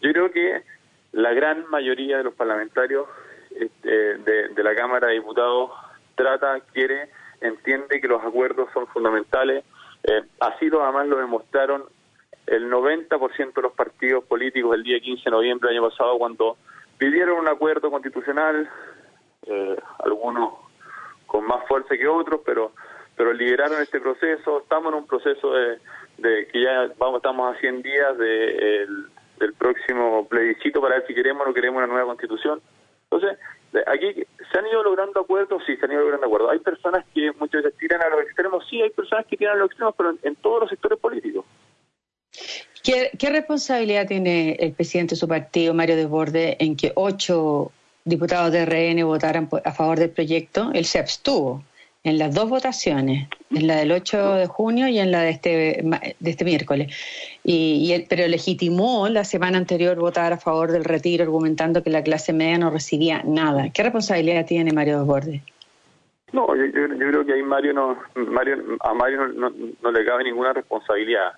Yo 0.00 0.12
creo 0.12 0.30
que 0.30 0.62
la 1.12 1.32
gran 1.32 1.68
mayoría 1.68 2.18
de 2.18 2.24
los 2.24 2.34
parlamentarios 2.34 3.06
este, 3.50 4.18
de, 4.18 4.62
la 4.62 4.74
Cámara 4.74 5.08
de 5.08 5.14
Diputados 5.14 5.70
trata, 6.14 6.60
quiere, 6.72 7.10
entiende 7.40 8.00
que 8.00 8.08
los 8.08 8.22
acuerdos 8.22 8.68
son 8.72 8.86
fundamentales. 8.88 9.64
Eh, 10.04 10.22
así 10.40 10.66
lo 10.68 10.82
además 10.82 11.08
lo 11.08 11.18
demostraron 11.18 11.84
el 12.46 12.70
90% 12.70 13.54
de 13.54 13.62
los 13.62 13.72
partidos 13.72 14.24
políticos 14.24 14.74
el 14.74 14.82
día 14.82 15.00
15 15.00 15.24
de 15.24 15.30
noviembre 15.30 15.68
del 15.68 15.78
año 15.78 15.88
pasado 15.88 16.18
cuando 16.18 16.56
pidieron 16.98 17.38
un 17.38 17.48
acuerdo 17.48 17.90
constitucional, 17.90 18.68
eh, 19.46 19.76
algunos 20.04 20.54
con 21.26 21.44
más 21.44 21.66
fuerza 21.66 21.96
que 21.96 22.08
otros, 22.08 22.40
pero 22.44 22.72
pero 23.20 23.34
lideraron 23.34 23.82
este 23.82 24.00
proceso. 24.00 24.60
Estamos 24.60 24.94
en 24.94 25.00
un 25.00 25.06
proceso 25.06 25.52
de, 25.52 26.46
que 26.46 26.62
ya 26.62 26.90
vamos 26.96 27.18
estamos 27.18 27.54
a 27.54 27.60
100 27.60 27.82
días 27.82 28.16
de, 28.16 28.86
del 29.40 29.54
próximo 29.54 30.28
plebiscito 30.28 30.80
para 30.80 30.96
ver 30.96 31.06
si 31.06 31.14
queremos 31.14 31.42
o 31.42 31.48
no 31.48 31.54
queremos 31.54 31.78
una 31.78 31.86
nueva 31.88 32.06
constitución. 32.06 32.60
Entonces, 33.10 33.38
aquí 33.86 34.22
se 34.52 34.58
han 34.58 34.66
ido 34.66 34.84
logrando 34.84 35.20
acuerdos, 35.20 35.62
sí, 35.66 35.76
se 35.76 35.84
han 35.86 35.92
ido 35.92 36.02
logrando 36.02 36.26
acuerdos. 36.26 36.52
Hay 36.52 36.60
personas 36.60 37.04
que 37.12 37.32
muchas 37.32 37.64
veces 37.64 37.78
tiran 37.78 38.02
a 38.02 38.10
los 38.10 38.22
extremos, 38.22 38.64
sí, 38.68 38.80
hay 38.80 38.90
personas 38.90 39.26
que 39.26 39.36
tiran 39.36 39.56
a 39.56 39.60
los 39.60 39.66
extremos, 39.66 39.94
pero 39.96 40.14
en 40.22 40.36
todos 40.36 40.60
los 40.60 40.70
sectores 40.70 40.98
políticos. 40.98 41.44
¿Qué, 42.82 43.30
responsabilidad 43.30 44.06
tiene 44.06 44.56
el 44.58 44.72
presidente 44.72 45.14
de 45.14 45.20
su 45.20 45.28
partido, 45.28 45.74
Mario 45.74 45.96
Desbordes, 45.96 46.56
en 46.58 46.76
que 46.76 46.92
ocho 46.94 47.72
diputados 48.04 48.52
de 48.52 48.64
RN 48.64 49.04
votaran 49.04 49.48
a 49.64 49.72
favor 49.72 49.98
del 49.98 50.10
proyecto? 50.10 50.70
Él 50.72 50.84
se 50.84 50.98
abstuvo 50.98 51.62
en 52.02 52.18
las 52.18 52.34
dos 52.34 52.48
votaciones, 52.48 53.28
en 53.50 53.66
la 53.66 53.76
del 53.76 53.92
8 53.92 54.34
de 54.34 54.46
junio 54.46 54.88
y 54.88 54.98
en 54.98 55.10
la 55.10 55.20
de 55.22 55.30
este, 55.30 55.84
de 56.18 56.30
este 56.30 56.44
miércoles. 56.44 56.94
Y, 57.44 57.92
él, 57.92 58.06
pero 58.08 58.26
legitimó 58.26 59.08
la 59.08 59.24
semana 59.24 59.58
anterior 59.58 59.96
votar 59.98 60.32
a 60.32 60.38
favor 60.38 60.72
del 60.72 60.84
retiro, 60.84 61.24
argumentando 61.24 61.82
que 61.82 61.90
la 61.90 62.02
clase 62.02 62.32
media 62.32 62.58
no 62.58 62.70
recibía 62.70 63.22
nada. 63.24 63.70
¿Qué 63.72 63.82
responsabilidad 63.82 64.46
tiene 64.46 64.72
Mario 64.72 64.98
Desbordes? 64.98 65.42
No, 66.32 66.54
yo, 66.54 66.70
creo 66.72 67.26
que 67.26 67.34
ahí 67.34 67.42
Mario 67.42 67.74
no, 67.74 67.98
Mario, 68.14 68.56
a 68.80 68.94
Mario 68.94 69.28
no 69.28 69.92
le 69.92 70.04
cabe 70.04 70.24
ninguna 70.24 70.52
responsabilidad 70.52 71.32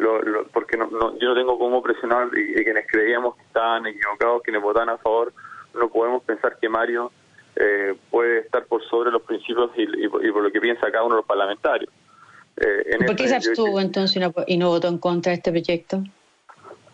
lo, 0.00 0.44
porque 0.52 0.76
no, 0.76 0.88
yo 1.18 1.28
no 1.28 1.34
tengo 1.34 1.58
cómo 1.58 1.82
presionar 1.82 2.28
y, 2.36 2.64
quienes 2.64 2.86
creíamos 2.86 3.36
que 3.36 3.42
estaban 3.42 3.86
equivocados, 3.86 4.42
quienes 4.42 4.62
votaban 4.62 4.88
a 4.88 4.98
favor, 4.98 5.32
no 5.74 5.88
podemos 5.88 6.22
pensar 6.24 6.56
que 6.60 6.68
Mario 6.68 7.12
eh, 7.56 7.94
puede 8.10 8.40
estar 8.40 8.64
por 8.66 8.82
sobre 8.88 9.10
los 9.10 9.22
principios 9.22 9.70
y, 9.76 10.08
por 10.08 10.42
lo 10.42 10.50
que 10.50 10.60
piensa 10.60 10.90
cada 10.90 11.04
uno 11.04 11.16
de 11.16 11.20
los 11.20 11.26
parlamentarios. 11.26 11.90
Eh, 12.56 12.98
¿Por 13.06 13.16
qué 13.16 13.28
se 13.28 13.36
abstuvo 13.36 13.80
entonces 13.80 14.22
y 14.46 14.56
no, 14.56 14.68
votó 14.68 14.88
en 14.88 14.98
contra 14.98 15.30
de 15.30 15.36
este 15.36 15.50
proyecto? 15.50 16.02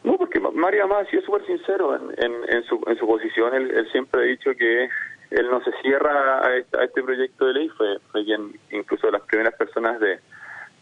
No, 0.04 0.16
porque 0.16 0.38
Mario 0.38 0.82
además 0.82 1.06
ha 1.06 1.10
sido 1.10 1.22
súper 1.22 1.44
sincero 1.46 1.96
en, 1.96 2.32
en, 2.48 2.64
su, 2.64 2.80
en 2.86 2.96
su 2.96 3.06
posición. 3.06 3.54
Él, 3.54 3.88
siempre 3.90 4.20
ha 4.20 4.24
dicho 4.24 4.54
que 4.56 4.84
él 5.30 5.50
no 5.50 5.62
se 5.64 5.72
cierra 5.82 6.46
a 6.46 6.56
este, 6.56 7.02
proyecto 7.02 7.46
de 7.46 7.54
ley. 7.54 7.68
Fue, 7.70 7.98
fue 8.12 8.24
quien, 8.24 8.58
incluso 8.70 9.10
las 9.10 9.22
primeras 9.22 9.54
personas 9.54 9.98
de, 9.98 10.20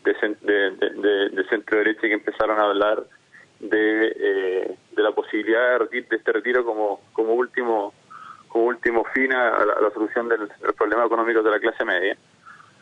de, 0.04 1.30
de, 1.30 1.44
centro 1.48 1.78
derecha 1.78 2.02
que 2.02 2.12
empezaron 2.12 2.58
a 2.58 2.64
hablar 2.64 3.04
de, 3.60 4.14
eh, 4.14 4.76
de 4.94 5.02
la 5.02 5.12
posibilidad 5.12 5.80
de, 5.80 6.02
de, 6.02 6.16
este 6.16 6.32
retiro 6.32 6.64
como, 6.64 7.00
como 7.14 7.32
último 7.32 7.94
último 8.62 9.04
fin 9.14 9.32
a 9.32 9.64
la, 9.64 9.90
solución 9.92 10.28
del, 10.28 10.49
problema 10.76 11.04
económico 11.04 11.42
de 11.42 11.50
la 11.50 11.58
clase 11.58 11.84
media. 11.84 12.16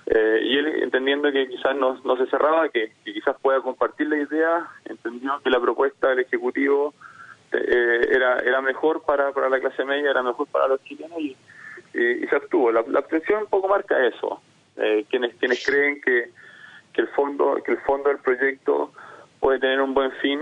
Eh, 0.07 0.41
y 0.43 0.59
él, 0.59 0.83
entendiendo 0.83 1.31
que 1.31 1.49
quizás 1.49 1.76
no, 1.76 2.00
no 2.05 2.17
se 2.17 2.26
cerraba, 2.26 2.69
que, 2.69 2.93
quizás 3.05 3.37
pueda 3.41 3.61
compartir 3.61 4.09
la 4.09 4.19
idea, 4.19 4.69
entendió 4.85 5.41
que 5.43 5.50
la 5.50 5.61
propuesta 5.61 6.09
del 6.09 6.21
Ejecutivo 6.21 6.93
eh, 7.52 8.09
era, 8.11 8.38
era 8.41 8.61
mejor 8.61 9.02
para, 9.02 9.33
para 9.33 9.49
la 9.49 9.61
clase 9.61 9.85
media, 9.85 10.11
era 10.11 10.23
mejor 10.23 10.47
para 10.49 10.69
los 10.69 10.83
chilenos 10.83 11.19
y, 11.21 11.37
y, 11.95 12.26
se 12.26 12.37
abstuvo. 12.37 12.73
La, 12.73 12.85
la, 12.88 12.99
abstención 12.99 13.43
un 13.43 13.49
poco 13.49 13.69
marca 13.69 14.05
eso. 14.07 14.41
quienes, 15.09 15.35
quienes 15.37 15.64
creen 15.64 16.00
que, 16.00 16.31
que 16.93 17.00
el 17.00 17.09
fondo 17.09 17.57
que 17.64 17.73
el 17.73 17.79
fondo 17.79 18.09
del 18.09 18.19
proyecto 18.19 18.93
puede 19.41 19.59
tener 19.59 19.81
un 19.81 19.95
buen 19.95 20.12
fin 20.12 20.41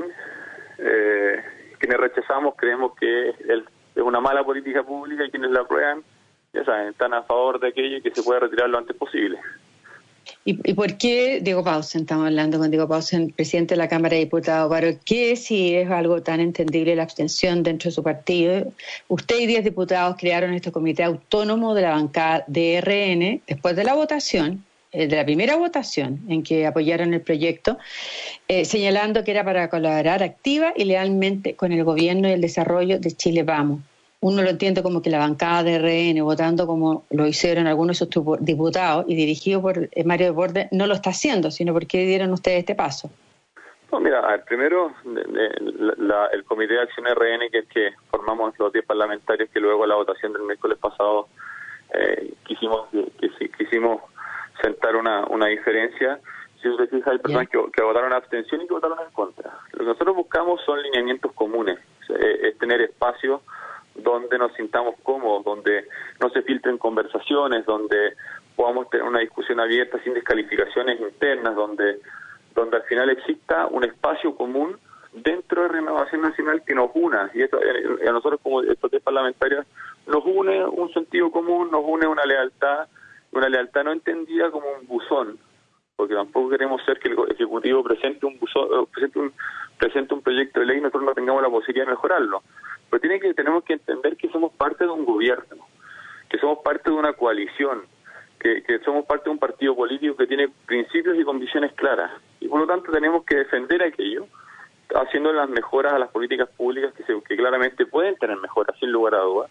eh, 0.79 1.43
quienes 1.79 1.99
rechazamos 1.99 2.55
creemos 2.57 2.95
que 2.97 3.31
es 3.31 3.65
mala 4.21 4.45
política 4.45 4.83
pública 4.83 5.25
y 5.25 5.31
quienes 5.31 5.51
la 5.51 5.61
aprueban 5.61 6.03
ya 6.53 6.65
saben 6.65 6.89
están 6.89 7.15
a 7.15 7.23
favor 7.23 7.61
de 7.61 7.69
aquello 7.69 7.99
y 7.99 8.03
que 8.03 8.15
se 8.15 8.23
pueda 8.23 8.41
retirar 8.41 8.69
lo 8.69 8.79
antes 8.79 8.97
posible 8.97 9.39
¿Y, 10.45 10.75
por 10.75 10.97
qué 10.97 11.41
Diego 11.43 11.63
Pausen, 11.63 12.03
estamos 12.03 12.27
hablando 12.27 12.59
con 12.59 12.71
Diego 12.71 12.89
Pausen, 12.89 13.31
presidente 13.31 13.75
de 13.75 13.79
la 13.79 13.89
Cámara 13.89 14.15
de 14.15 14.21
Diputados, 14.21 14.71
¿para 14.71 14.95
qué 14.95 15.37
si 15.37 15.75
es 15.75 15.91
algo 15.91 16.23
tan 16.23 16.41
entendible 16.41 16.97
la 16.97 17.03
abstención 17.03 17.63
dentro 17.63 17.89
de 17.89 17.95
su 17.95 18.03
partido? 18.03 18.73
Usted 19.09 19.39
y 19.39 19.47
diez 19.47 19.65
diputados 19.65 20.17
crearon 20.19 20.55
este 20.55 20.73
comité 20.73 21.05
autónomo 21.05 21.75
de 21.75 21.83
la 21.83 21.91
bancada 21.91 22.45
DRN 22.47 23.43
después 23.47 23.77
de 23.77 23.85
la 23.85 23.95
votación 23.95 24.65
eh, 24.93 25.09
de 25.09 25.17
la 25.17 25.25
primera 25.25 25.57
votación 25.57 26.21
en 26.29 26.43
que 26.43 26.67
apoyaron 26.67 27.13
el 27.13 27.21
proyecto, 27.21 27.79
eh, 28.49 28.65
señalando 28.65 29.25
que 29.25 29.33
era 29.33 29.45
para 29.45 29.69
colaborar 29.69 30.23
activa 30.23 30.73
y 30.75 30.85
lealmente 30.85 31.55
con 31.55 31.73
el 31.73 31.85
gobierno 31.85 32.29
y 32.29 32.33
el 32.33 32.41
desarrollo 32.41 32.99
de 32.99 33.13
Chile 33.13 33.43
Vamos. 33.43 33.81
Uno 34.23 34.43
lo 34.43 34.51
entiende 34.51 34.83
como 34.83 35.01
que 35.01 35.09
la 35.09 35.19
bancada 35.19 35.63
de 35.63 35.79
RN, 35.79 36.23
votando 36.23 36.67
como 36.67 37.07
lo 37.11 37.27
hicieron 37.27 37.67
algunos 37.67 37.99
de 37.99 38.07
sus 38.07 38.39
diputados 38.41 39.07
y 39.09 39.15
dirigido 39.15 39.63
por 39.63 39.79
eh, 39.79 40.05
Mario 40.05 40.35
Borde, 40.35 40.69
no 40.73 40.87
lo 40.87 40.93
está 40.93 41.11
haciendo, 41.11 41.51
sino 41.51 41.73
porque 41.73 42.05
dieron 42.05 42.31
ustedes 42.33 42.59
este 42.59 42.75
paso. 42.75 43.11
No, 43.91 43.99
mira, 43.99 44.23
primero 44.47 44.93
el 46.33 46.45
Comité 46.45 46.75
de 46.75 46.83
Acción 46.83 47.07
RN, 47.07 47.51
que 47.51 47.59
es 47.61 47.69
que 47.69 47.91
formamos 48.11 48.57
los 48.59 48.73
10 48.73 48.85
parlamentarios 48.85 49.49
que 49.51 49.59
luego 49.59 49.87
la 49.87 49.97
votación 49.97 50.33
del 50.33 50.43
miércoles 50.43 50.79
pasado 50.79 51.29
quisimos, 52.45 52.89
que, 52.91 53.51
quisimos 53.51 54.03
sentar 54.63 54.95
una, 54.95 55.25
una 55.27 55.47
diferencia. 55.47 56.21
Si 56.63 56.69
usted 56.69 56.89
fija, 56.91 57.11
hay 57.11 57.19
personas 57.19 57.49
que, 57.49 57.59
que, 57.73 57.83
votaron 57.83 58.13
abstención 58.13 58.61
y 58.61 58.69
que 58.69 58.75
votaron 58.75 58.99
en 59.01 59.13
contra. 59.13 59.59
Lo 59.73 59.79
que 59.79 59.85
nosotros 59.87 60.15
buscamos 60.15 60.61
son 60.65 60.81
lineamientos 60.83 61.33
comunes, 61.33 61.79
es 62.09 62.59
tener 62.59 62.81
espacios 62.83 63.41
donde 64.03 64.39
nos 64.39 64.53
sintamos 64.55 64.95
cómodos, 65.03 65.45
donde 65.45 65.87
no 66.21 66.31
se 66.31 66.43
filtren 66.43 66.79
conversaciones, 66.79 67.65
donde 67.67 68.15
podamos 68.57 68.91
tener 68.91 69.07
una 69.07 69.21
discusión 69.21 69.61
abierta 69.61 70.03
sin 70.03 70.15
descalificaciones 70.15 71.01
internas, 71.01 71.55
donde, 71.55 72.01
donde 72.55 72.77
al 72.77 72.83
final 72.85 73.11
exista 73.11 73.67
un 73.67 73.85
espacio 73.85 74.35
común 74.35 74.79
dentro 75.13 75.63
de 75.63 75.69
Renovación 75.69 76.23
Nacional 76.23 76.63
que 76.65 76.75
nos 76.75 76.91
una. 76.95 77.31
Y 77.35 77.43
esto, 77.43 77.59
eh, 77.63 78.09
a 78.09 78.13
nosotros 78.13 78.41
como 78.43 78.63
estos 78.63 78.91
parlamentarios 79.03 79.67
nos 80.07 80.25
une 80.25 80.65
un 80.65 80.93
sentido 80.93 81.31
común, 81.31 81.71
nos 81.71 81.83
une 81.85 82.07
una 82.07 82.25
lealtad 82.25 82.89
una 83.33 83.49
lealtad 83.49 83.85
no 83.85 83.93
entendida 83.93 84.51
como 84.51 84.67
un 84.81 84.87
buzón, 84.87 85.39
porque 85.97 86.15
tampoco 86.15 86.51
queremos 86.51 86.83
ser 86.85 86.99
que 86.99 87.09
el 87.09 87.17
Ejecutivo 87.31 87.83
presente 87.85 88.27
un 88.27 88.39
buzón, 88.39 88.69
eh, 88.73 88.87
presente 88.93 89.19
un, 89.19 89.33
presente 89.79 90.15
un 90.15 90.23
proyecto 90.23 90.61
de 90.61 90.67
ley 90.67 90.79
y 90.79 90.81
nosotros 90.81 91.05
no 91.05 91.15
tengamos 91.15 91.43
la 91.43 91.49
posibilidad 91.49 91.87
de 91.87 91.93
mejorarlo. 91.93 92.43
Pero 92.91 93.01
tiene 93.01 93.21
que, 93.21 93.33
tenemos 93.35 93.65
que 93.65 93.75
entender 93.75 94.17
que 94.17 94.29
somos 94.29 94.53
parte 94.53 94.85
de 94.85 94.91
un 94.91 95.05
gobierno, 95.05 95.67
que 96.29 96.39
somos 96.39 96.59
parte 96.65 96.91
de 96.91 96.97
una 96.97 97.13
coalición, 97.13 97.83
que, 98.39 98.63
somos 98.85 99.05
parte 99.07 99.25
de 99.25 99.31
un 99.31 99.39
partido 99.39 99.77
político 99.77 100.17
que 100.17 100.27
tiene 100.27 100.49
principios 100.67 101.19
y 101.19 101.25
condiciones 101.25 101.73
claras. 101.75 102.11
Y 102.41 102.49
por 102.49 102.61
lo 102.61 102.67
tanto 102.67 102.91
tenemos 102.91 103.25
que 103.25 103.37
defender 103.37 103.83
aquello, 103.83 104.27
haciendo 104.95 105.33
las 105.33 105.49
mejoras 105.49 105.93
a 105.93 105.99
las 105.99 106.11
políticas 106.11 106.49
públicas 106.49 106.93
que, 106.95 107.05
se, 107.05 107.23
que 107.23 107.37
claramente 107.37 107.87
pueden 107.87 108.17
tener 108.17 108.37
mejoras, 108.39 108.77
sin 108.79 108.91
lugar 108.91 109.15
a 109.15 109.21
dudas 109.21 109.51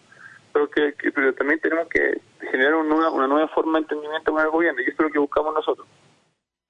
pero 0.52 0.68
que, 0.68 0.92
también 1.38 1.60
tenemos 1.60 1.88
que 1.88 2.20
generar 2.50 2.74
una, 2.74 3.10
una 3.10 3.26
nueva 3.26 3.48
forma 3.48 3.78
de 3.78 3.82
entendimiento 3.82 4.32
con 4.32 4.42
el 4.42 4.50
gobierno 4.50 4.80
y 4.80 4.84
eso 4.84 4.94
es 4.94 5.00
lo 5.00 5.10
que 5.10 5.18
buscamos 5.18 5.54
nosotros. 5.54 5.86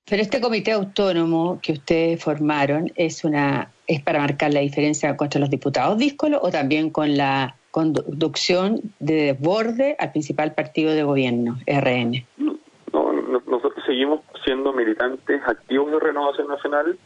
Pero 0.08 0.22
este 0.22 0.40
comité 0.40 0.72
autónomo 0.72 1.60
que 1.62 1.72
ustedes 1.72 2.22
formaron 2.22 2.92
es 2.96 3.24
una 3.24 3.70
es 3.86 4.00
para 4.02 4.20
marcar 4.20 4.52
la 4.54 4.60
diferencia 4.60 5.16
contra 5.16 5.40
los 5.40 5.50
diputados 5.50 5.98
díscolos 5.98 6.40
o 6.42 6.50
también 6.50 6.90
con 6.90 7.16
la 7.16 7.56
conducción 7.72 8.80
de 9.00 9.34
desborde 9.34 9.96
al 9.98 10.12
principal 10.12 10.54
partido 10.54 10.92
de 10.92 11.02
gobierno, 11.02 11.58
RN. 11.66 12.24
No, 12.38 13.12
nosotros 13.46 13.84
seguimos 13.84 14.20
siendo 14.44 14.72
militantes 14.72 15.40
activos 15.44 15.90
de 15.90 15.98
Renovación 15.98 16.48
Nacional. 16.48 16.98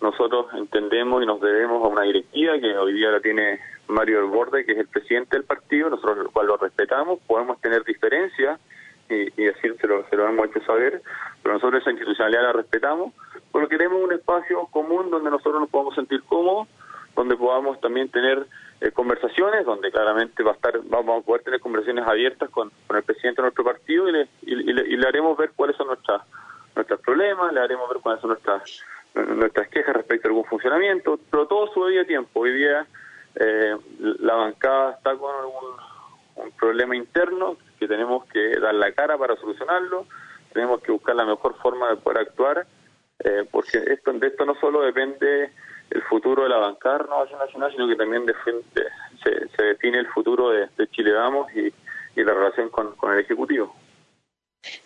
Nosotros 0.00 0.46
entendemos 0.54 1.22
y 1.22 1.26
nos 1.26 1.40
debemos 1.40 1.84
a 1.84 1.88
una 1.88 2.02
directiva 2.02 2.58
que 2.60 2.76
hoy 2.76 2.92
día 2.92 3.10
la 3.10 3.20
tiene 3.20 3.58
Mario 3.88 4.18
del 4.18 4.30
Borde, 4.30 4.64
que 4.64 4.72
es 4.72 4.78
el 4.78 4.86
presidente 4.86 5.36
del 5.36 5.44
partido, 5.44 5.90
nosotros 5.90 6.18
lo 6.18 6.30
cual 6.30 6.46
lo 6.46 6.56
respetamos, 6.56 7.18
podemos 7.26 7.60
tener 7.60 7.82
diferencias 7.84 8.60
y, 9.08 9.42
y 9.42 9.48
así 9.48 9.68
se 9.80 9.86
lo, 9.86 10.04
hemos 10.28 10.46
hecho 10.48 10.60
saber, 10.64 11.02
pero 11.42 11.54
nosotros 11.54 11.80
esa 11.80 11.90
institucionalidad 11.90 12.42
la 12.42 12.52
respetamos, 12.52 13.12
porque 13.50 13.68
queremos 13.68 14.02
un 14.02 14.12
espacio 14.12 14.66
común 14.66 15.10
donde 15.10 15.30
nosotros 15.30 15.60
nos 15.60 15.70
podamos 15.70 15.94
sentir 15.94 16.22
cómodos, 16.24 16.68
donde 17.14 17.36
podamos 17.36 17.80
también 17.80 18.08
tener 18.10 18.46
eh, 18.80 18.90
conversaciones, 18.92 19.64
donde 19.64 19.90
claramente 19.90 20.42
va 20.42 20.52
a 20.52 20.54
estar, 20.54 20.78
vamos 20.84 21.22
a 21.22 21.26
poder 21.26 21.42
tener 21.42 21.60
conversaciones 21.60 22.06
abiertas 22.06 22.48
con, 22.50 22.70
con 22.86 22.96
el 22.96 23.02
presidente 23.02 23.42
de 23.42 23.46
nuestro 23.46 23.64
partido 23.64 24.08
y 24.08 24.12
le, 24.12 24.28
y, 24.42 24.52
y 24.52 24.96
le, 24.96 25.08
haremos 25.08 25.36
ver 25.36 25.50
cuáles 25.56 25.76
son 25.76 25.88
nuestras 25.88 26.22
nuestros 26.76 27.00
problemas, 27.00 27.52
le 27.52 27.60
haremos 27.60 27.88
ver 27.88 27.98
cuáles 28.00 28.20
son 28.20 28.30
nuestras 28.30 28.84
nuestras 29.14 29.68
quejas 29.68 29.96
respecto 29.96 30.28
a 30.28 30.30
algún 30.30 30.44
funcionamiento, 30.44 31.18
pero 31.30 31.46
todo 31.46 31.66
su 31.72 31.86
día 31.86 32.04
tiempo. 32.04 32.40
Hoy 32.40 32.52
día 32.52 32.86
eh, 33.34 33.76
la 33.98 34.34
bancada 34.34 34.92
está 34.92 35.16
con 35.16 35.34
un, 35.44 36.44
un, 36.44 36.52
problema 36.52 36.96
interno 36.96 37.56
dar 38.68 38.74
la 38.74 38.92
cara 38.92 39.18
para 39.18 39.36
solucionarlo, 39.36 40.06
tenemos 40.52 40.80
que 40.80 40.92
buscar 40.92 41.14
la 41.16 41.24
mejor 41.24 41.56
forma 41.58 41.90
de 41.90 41.96
poder 41.96 42.18
actuar, 42.18 42.66
eh, 43.24 43.44
porque 43.50 43.78
esto, 43.86 44.12
de 44.12 44.26
esto 44.26 44.44
no 44.44 44.54
solo 44.60 44.82
depende 44.82 45.50
el 45.90 46.02
futuro 46.02 46.42
de 46.44 46.48
la 46.50 46.58
bancada 46.58 46.98
Renovación 46.98 47.38
Nacional, 47.38 47.72
sino 47.72 47.88
que 47.88 47.96
también 47.96 48.24
se, 49.24 49.48
se, 49.56 49.62
define 49.62 49.98
el 49.98 50.06
futuro 50.08 50.50
de, 50.50 50.68
de 50.76 50.88
Chile 50.90 51.12
Vamos 51.12 51.50
y, 51.54 51.72
y, 52.20 52.24
la 52.24 52.34
relación 52.34 52.68
con, 52.68 52.94
con 52.96 53.12
el 53.12 53.20
Ejecutivo. 53.20 53.74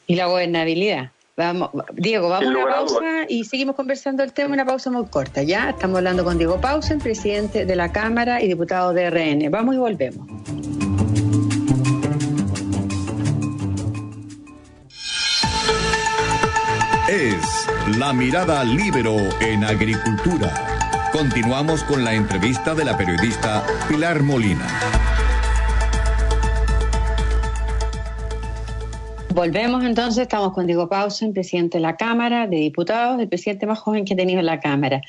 ¿Y 0.07 0.17
la 0.17 0.27
gobernabilidad? 0.27 1.11
Vamos, 1.37 1.71
Diego, 1.95 2.29
vamos 2.29 2.55
a 2.55 2.59
una 2.59 2.67
pausa 2.67 3.25
y 3.27 3.45
seguimos 3.45 3.75
conversando 3.75 4.23
el 4.23 4.33
tema, 4.35 4.53
una 4.53 4.67
pausa 4.67 4.91
muy 4.91 5.07
corta, 5.07 5.43
¿ya? 5.43 5.71
Estamos 5.71 5.97
hablando 5.97 6.25
con 6.25 6.37
Diego 6.37 6.61
Pausen, 6.61 6.99
presidente 6.99 7.65
de 7.65 7.77
la 7.77 7.91
Cámara 7.91 8.43
y 8.43 8.49
diputado 8.49 8.93
de 8.93 9.11
RN. 9.11 9.51
Vamos 9.51 9.75
y 9.75 9.79
volvemos. 9.79 10.82
Es 17.13 17.67
La 17.99 18.15
Mirada 18.15 18.65
Libero 18.65 19.19
en 19.43 19.65
Agricultura. 19.65 20.51
Continuamos 21.13 21.85
con 21.85 22.03
la 22.05 22.15
entrevista 22.15 22.75
de 22.75 22.87
la 22.87 22.97
periodista 22.97 23.63
Pilar 23.87 24.23
Molina. 24.23 24.67
Volvemos 29.35 29.83
entonces, 29.85 30.23
estamos 30.23 30.53
con 30.53 30.67
Diego 30.67 30.91
Pausen, 30.91 31.33
presidente 31.33 31.79
de 31.79 31.83
la 31.83 31.97
Cámara 31.97 32.47
de 32.47 32.59
Diputados, 32.59 33.19
el 33.19 33.29
presidente 33.29 33.67
más 33.67 33.79
joven 33.79 34.05
que 34.05 34.13
ha 34.13 34.17
tenido 34.17 34.41
en 34.41 34.47
la 34.47 34.61
Cámara. 34.61 35.01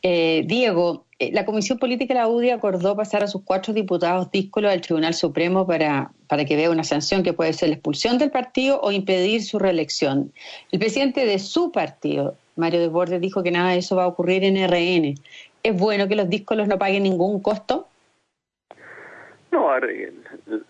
Eh, 0.00 0.44
Diego, 0.46 1.06
eh, 1.18 1.32
la 1.32 1.44
Comisión 1.44 1.78
Política 1.78 2.14
de 2.14 2.20
la 2.20 2.28
UDI 2.28 2.50
acordó 2.50 2.94
pasar 2.94 3.24
a 3.24 3.26
sus 3.26 3.42
cuatro 3.42 3.74
diputados 3.74 4.30
díscolos 4.30 4.70
al 4.70 4.80
Tribunal 4.80 5.12
Supremo 5.14 5.66
para, 5.66 6.12
para 6.28 6.44
que 6.44 6.54
vea 6.54 6.70
una 6.70 6.84
sanción 6.84 7.24
que 7.24 7.32
puede 7.32 7.52
ser 7.52 7.70
la 7.70 7.74
expulsión 7.74 8.16
del 8.18 8.30
partido 8.30 8.80
o 8.80 8.92
impedir 8.92 9.42
su 9.42 9.58
reelección. 9.58 10.32
El 10.70 10.78
presidente 10.78 11.26
de 11.26 11.40
su 11.40 11.72
partido, 11.72 12.36
Mario 12.54 12.78
Desbordes, 12.78 13.20
dijo 13.20 13.42
que 13.42 13.50
nada 13.50 13.70
de 13.70 13.78
eso 13.78 13.96
va 13.96 14.04
a 14.04 14.08
ocurrir 14.08 14.44
en 14.44 14.56
RN. 14.68 15.16
¿Es 15.64 15.76
bueno 15.76 16.06
que 16.06 16.14
los 16.14 16.28
díscolos 16.28 16.68
no 16.68 16.78
paguen 16.78 17.02
ningún 17.02 17.40
costo? 17.40 17.88
No, 19.50 19.68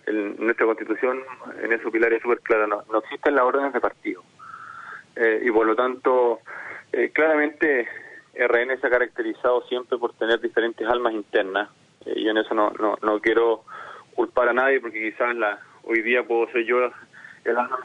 en, 0.07 0.37
nuestra 0.39 0.67
constitución, 0.67 1.21
en 1.63 1.73
eso 1.73 1.91
Pilar 1.91 2.13
es 2.13 2.23
súper 2.23 2.41
clara, 2.41 2.67
no, 2.67 2.83
no, 2.91 2.99
existen 2.99 3.35
las 3.35 3.45
órdenes 3.45 3.73
de 3.73 3.81
partido. 3.81 4.23
Eh, 5.17 5.43
y 5.45 5.51
por 5.51 5.67
lo 5.67 5.77
tanto, 5.77 6.41
eh, 6.93 7.11
claramente 7.13 7.89
RN 8.35 8.81
se 8.81 8.87
ha 8.87 8.91
caracterizado 8.91 9.63
siempre 9.63 9.99
por 9.99 10.13
tener 10.15 10.41
diferentes 10.41 10.87
almas 10.89 11.13
internas. 11.15 11.71
Eh, 12.05 12.15
y 12.17 12.29
en 12.29 12.39
eso 12.39 12.55
no, 12.55 12.71
no, 12.79 12.99
no 13.03 13.21
quiero 13.21 13.65
culpar 14.15 14.49
a 14.49 14.53
nadie 14.53 14.81
porque 14.81 15.11
quizás 15.11 15.35
la, 15.37 15.59
hoy 15.85 16.03
día 16.03 16.25
puedo 16.25 16.51
ser 16.53 16.65
yo 16.65 16.79
el 17.45 17.57
alma 17.57 17.79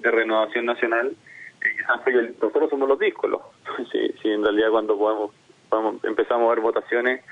de, 0.00 0.10
Renovación 0.10 0.66
Nacional 0.66 1.16
quizás 1.60 2.06
el, 2.06 2.36
nosotros 2.40 2.70
somos 2.70 2.88
los 2.88 2.98
díscolos. 2.98 3.42
si, 3.92 4.08
si 4.22 4.30
en 4.30 4.44
realidad 4.44 4.70
cuando 4.70 4.96
podemos, 4.96 5.32
podemos 5.68 6.04
empezamos 6.04 6.46
a 6.46 6.54
ver 6.54 6.60
votaciones 6.60 7.24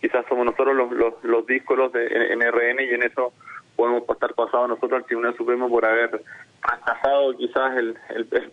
quizás 0.00 0.24
somos 0.28 0.46
nosotros 0.46 0.76
los, 0.76 0.92
los, 0.92 1.14
los 1.22 1.46
díscolos 1.46 1.92
de, 1.92 2.06
en, 2.06 2.40
RN 2.40 2.80
y 2.80 2.94
en 2.94 3.02
eso 3.02 3.32
podemos 3.76 4.02
estar 4.08 4.34
pasados 4.34 4.68
nosotros 4.68 5.00
al 5.00 5.06
Tribunal 5.06 5.36
Supremo 5.36 5.68
por 5.68 5.84
haber 5.84 6.22
rechazado 6.62 7.36
quizás 7.36 7.76
el, 7.76 7.96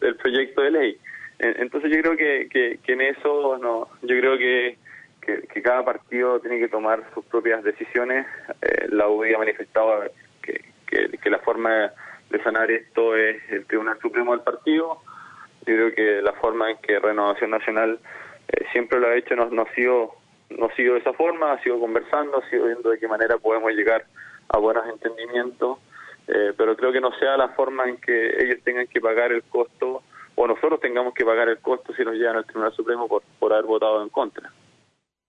el, 0.02 0.16
proyecto 0.16 0.62
de 0.62 0.72
ley. 0.72 0.98
Entonces 1.40 1.92
yo 1.92 2.02
creo 2.02 2.16
que, 2.16 2.48
que, 2.50 2.94
en 2.94 3.02
eso 3.02 3.58
no, 3.58 3.90
yo 4.04 4.20
creo 4.20 4.38
que, 4.38 4.78
que, 5.22 5.62
cada 5.62 5.84
partido 5.84 6.40
tiene 6.40 6.60
que 6.60 6.68
tomar 6.68 7.04
sus 7.14 7.26
propias 7.26 7.64
decisiones. 7.64 8.26
Eh, 8.62 8.88
la 8.90 9.10
UDI 9.10 9.34
ha 9.34 9.40
manifestado 9.40 10.04
que, 10.42 10.62
que, 10.88 11.30
la 11.30 11.40
forma 11.40 11.92
de 12.30 12.44
sanar 12.44 12.70
esto 12.72 13.16
es 13.16 13.38
el 13.50 13.66
Tribunal 13.66 13.98
Supremo 14.00 14.32
del 14.32 14.42
partido. 14.42 15.02
Yo 15.66 15.74
creo 15.74 15.96
que 15.96 16.22
la 16.22 16.34
forma 16.34 16.70
en 16.72 16.78
que 16.78 17.00
Renovación 17.00 17.50
Nacional 17.50 18.00
eh, 18.48 18.66
siempre 18.72 19.00
lo 19.00 19.08
ha 19.08 19.16
hecho 19.16 19.36
no, 19.36 19.50
no 19.50 19.64
ha 19.64 19.74
sido 19.74 20.16
no 20.50 20.66
ha 20.68 20.76
sido 20.76 20.94
de 20.94 21.00
esa 21.00 21.14
forma, 21.14 21.54
ha 21.54 21.64
sido 21.64 21.80
conversando, 21.80 22.38
ha 22.38 22.50
sido 22.50 22.66
viendo 22.66 22.90
de 22.90 23.00
qué 23.00 23.08
manera 23.08 23.38
podemos 23.38 23.72
llegar 23.72 24.06
a 24.50 24.58
buenos 24.58 24.88
entendimientos, 24.88 25.80
eh, 26.28 26.54
pero 26.58 26.76
creo 26.76 26.92
que 26.92 27.02
no 27.02 27.12
sea 27.20 27.38
la 27.38 27.50
forma 27.50 27.88
en 27.88 27.98
que 27.98 28.44
ellos 28.44 28.60
tengan 28.64 28.88
que 28.88 29.02
pagar 29.02 29.32
el 29.32 29.44
costo 29.44 30.04
o 30.36 30.48
nosotros 30.48 30.80
tengamos 30.80 31.14
que 31.14 31.26
pagar 31.26 31.50
el 31.50 31.60
costo 31.60 31.94
si 31.94 32.04
nos 32.04 32.16
llegan 32.16 32.36
al 32.36 32.46
Tribunal 32.46 32.74
Supremo 32.74 33.08
por, 33.08 33.24
por 33.40 33.54
haber 33.54 33.66
votado 33.66 34.04
en 34.04 34.10
contra. 34.10 34.52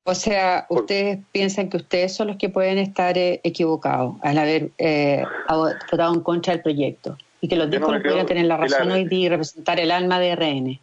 O 0.09 0.14
sea, 0.14 0.66
ustedes 0.68 1.18
piensan 1.33 1.68
que 1.68 1.79
ustedes 1.79 2.14
son 2.14 2.29
los 2.29 2.37
que 2.37 2.48
pueden 2.48 2.79
estar 2.79 3.18
eh, 3.18 3.40
equivocados 3.42 4.14
al 4.22 4.38
haber 4.38 4.70
eh, 4.79 5.24
votado 5.48 6.14
en 6.14 6.20
contra 6.20 6.52
del 6.52 6.62
proyecto 6.62 7.16
y 7.40 7.48
que 7.48 7.57
los 7.57 7.68
discos 7.68 7.92
no 7.92 8.02
podrían 8.02 8.26
tener 8.26 8.46
la 8.46 8.57
razón 8.57 8.90
hoy 8.92 9.05
día 9.05 9.26
y 9.26 9.29
representar 9.29 9.81
el 9.81 9.90
alma 9.90 10.20
de 10.20 10.37
RN. 10.37 10.81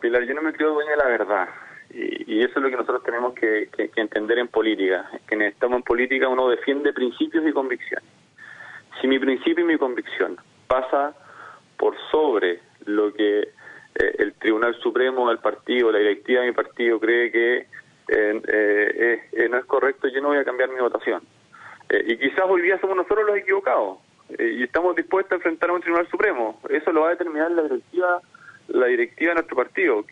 Pilar, 0.00 0.22
yo 0.24 0.34
no 0.34 0.42
me 0.42 0.52
creo 0.52 0.72
dueña 0.72 0.92
de 0.92 0.96
la 0.96 1.08
verdad. 1.08 1.48
Y, 1.90 2.42
eso 2.42 2.58
es 2.58 2.62
lo 2.62 2.70
que 2.70 2.76
nosotros 2.76 3.02
tenemos 3.02 3.34
que, 3.34 3.68
entender 3.96 4.38
en 4.38 4.48
política. 4.48 5.10
Que 5.26 5.46
estamos 5.46 5.78
en 5.78 5.82
política 5.82 6.28
uno 6.28 6.48
defiende 6.48 6.92
principios 6.92 7.46
y 7.46 7.52
convicciones. 7.52 8.08
Si 9.00 9.06
mi 9.06 9.18
principio 9.18 9.64
y 9.64 9.68
mi 9.68 9.78
convicción 9.78 10.36
pasa 10.66 11.14
por 11.76 11.96
sobre 12.10 12.60
lo 12.84 13.12
que 13.12 13.40
eh, 13.40 14.14
el 14.18 14.34
Tribunal 14.34 14.74
Supremo 14.76 15.28
del 15.28 15.38
partido, 15.38 15.92
la 15.92 15.98
directiva 15.98 16.42
de 16.42 16.48
mi 16.48 16.52
partido 16.52 16.98
cree 16.98 17.30
que 17.30 17.66
eh, 18.08 19.22
eh, 19.32 19.48
no 19.48 19.58
es 19.58 19.64
correcto, 19.66 20.08
yo 20.08 20.20
no 20.20 20.28
voy 20.28 20.38
a 20.38 20.44
cambiar 20.44 20.70
mi 20.70 20.80
votación. 20.80 21.22
y 21.90 22.16
quizás 22.16 22.44
hoy 22.48 22.62
día 22.62 22.78
somos 22.80 22.96
nosotros 22.96 23.26
los 23.26 23.36
equivocados 23.36 23.98
y 24.38 24.62
estamos 24.62 24.94
dispuestos 24.94 25.32
a 25.32 25.36
enfrentar 25.36 25.70
a 25.70 25.74
un 25.74 25.80
Tribunal 25.80 26.08
Supremo. 26.08 26.60
Eso 26.68 26.92
lo 26.92 27.02
va 27.02 27.08
a 27.08 27.10
determinar 27.10 27.50
la 27.50 27.62
directiva 27.62 28.20
la 28.68 28.86
directiva 28.86 29.30
de 29.30 29.34
nuestro 29.36 29.56
partido. 29.56 30.04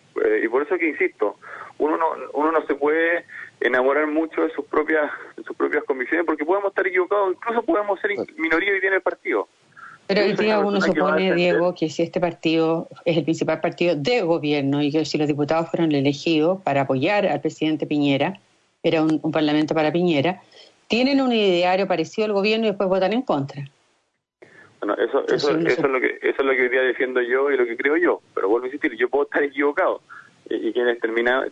Y 0.43 0.49
por 0.49 0.63
eso 0.63 0.77
que 0.79 0.89
insisto, 0.89 1.37
uno 1.79 1.97
no, 1.97 2.07
uno 2.35 2.53
no 2.53 2.67
se 2.67 2.75
puede 2.75 3.25
enamorar 3.61 4.07
mucho 4.07 4.43
de 4.43 4.51
sus 4.51 4.65
propias 4.67 5.11
de 5.37 5.43
sus 5.45 5.57
propias 5.57 5.85
convicciones 5.85 6.27
porque 6.27 6.45
podemos 6.45 6.71
estar 6.71 6.87
equivocados, 6.87 7.35
incluso 7.35 7.63
podemos 7.63 8.01
ser 8.01 8.13
minoría 8.37 8.77
y 8.77 8.81
tiene 8.81 8.97
el 8.97 9.03
partido. 9.03 9.49
Pero 10.07 10.23
hoy 10.23 10.35
día 10.35 10.61
uno 10.61 10.81
supone, 10.81 11.35
Diego, 11.35 11.75
que 11.75 11.91
si 11.91 12.03
este 12.03 12.21
partido 12.21 12.89
es 13.05 13.17
el 13.17 13.25
principal 13.25 13.61
partido 13.61 13.97
de 13.97 14.23
gobierno 14.23 14.81
y 14.81 14.93
que 14.93 15.05
si 15.05 15.19
los 15.19 15.27
diputados 15.27 15.69
fueron 15.69 15.93
elegidos 15.93 16.63
para 16.63 16.83
apoyar 16.83 17.27
al 17.27 17.41
presidente 17.41 17.87
Piñera, 17.87 18.39
era 18.85 19.03
un, 19.03 19.19
parlamento 19.33 19.75
para 19.75 19.93
Piñera, 19.93 20.41
tienen 20.87 21.21
un 21.21 21.33
ideario 21.33 21.89
parecido 21.89 22.27
al 22.27 22.35
gobierno 22.35 22.67
y 22.67 22.69
después 22.71 22.89
votan 22.89 23.13
en 23.15 23.23
contra. 23.23 23.65
Bueno, 24.81 24.95
eso, 24.95 25.27
eso, 25.27 25.57
eso, 25.57 25.69
es 25.69 25.79
lo 25.81 26.01
que, 26.01 26.19
eso 26.23 26.37
es 26.39 26.45
lo 26.45 26.53
que 26.53 26.63
hoy 26.63 26.69
día 26.69 26.83
defiendo 26.83 27.21
yo 27.23 27.51
y 27.51 27.57
lo 27.57 27.65
que 27.65 27.77
creo 27.77 27.97
yo, 27.97 28.21
pero 28.35 28.49
vuelvo 28.49 28.65
a 28.65 28.69
insistir, 28.69 28.95
yo 28.97 29.09
puedo 29.09 29.25
estar 29.25 29.43
equivocado 29.43 30.03
y, 30.49 30.73
quienes 30.73 31.01
termina, 31.01 31.45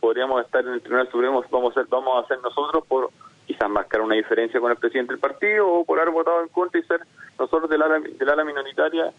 podríamos 0.00 0.44
estar 0.44 0.64
en 0.64 0.74
el 0.74 0.80
Tribunal 0.80 1.08
Supremo 1.10 1.44
vamos 1.50 1.76
a, 1.76 1.82
vamos 1.88 2.16
a 2.16 2.20
hacer 2.20 2.38
nosotros 2.42 2.84
por 2.86 3.10
quizás 3.46 3.68
marcar 3.68 4.02
una 4.02 4.14
diferencia 4.14 4.60
con 4.60 4.70
el 4.70 4.76
presidente 4.76 5.12
del 5.12 5.20
partido 5.20 5.66
o 5.66 5.84
por 5.84 5.98
haber 5.98 6.12
votado 6.12 6.42
en 6.42 6.48
contra 6.48 6.78
y 6.78 6.84
ser 6.84 7.00
nosotros 7.38 7.68
del 7.70 7.82
ala, 7.82 8.00
del 8.00 8.28
ala 8.28 8.44
minoritaria 8.44 9.12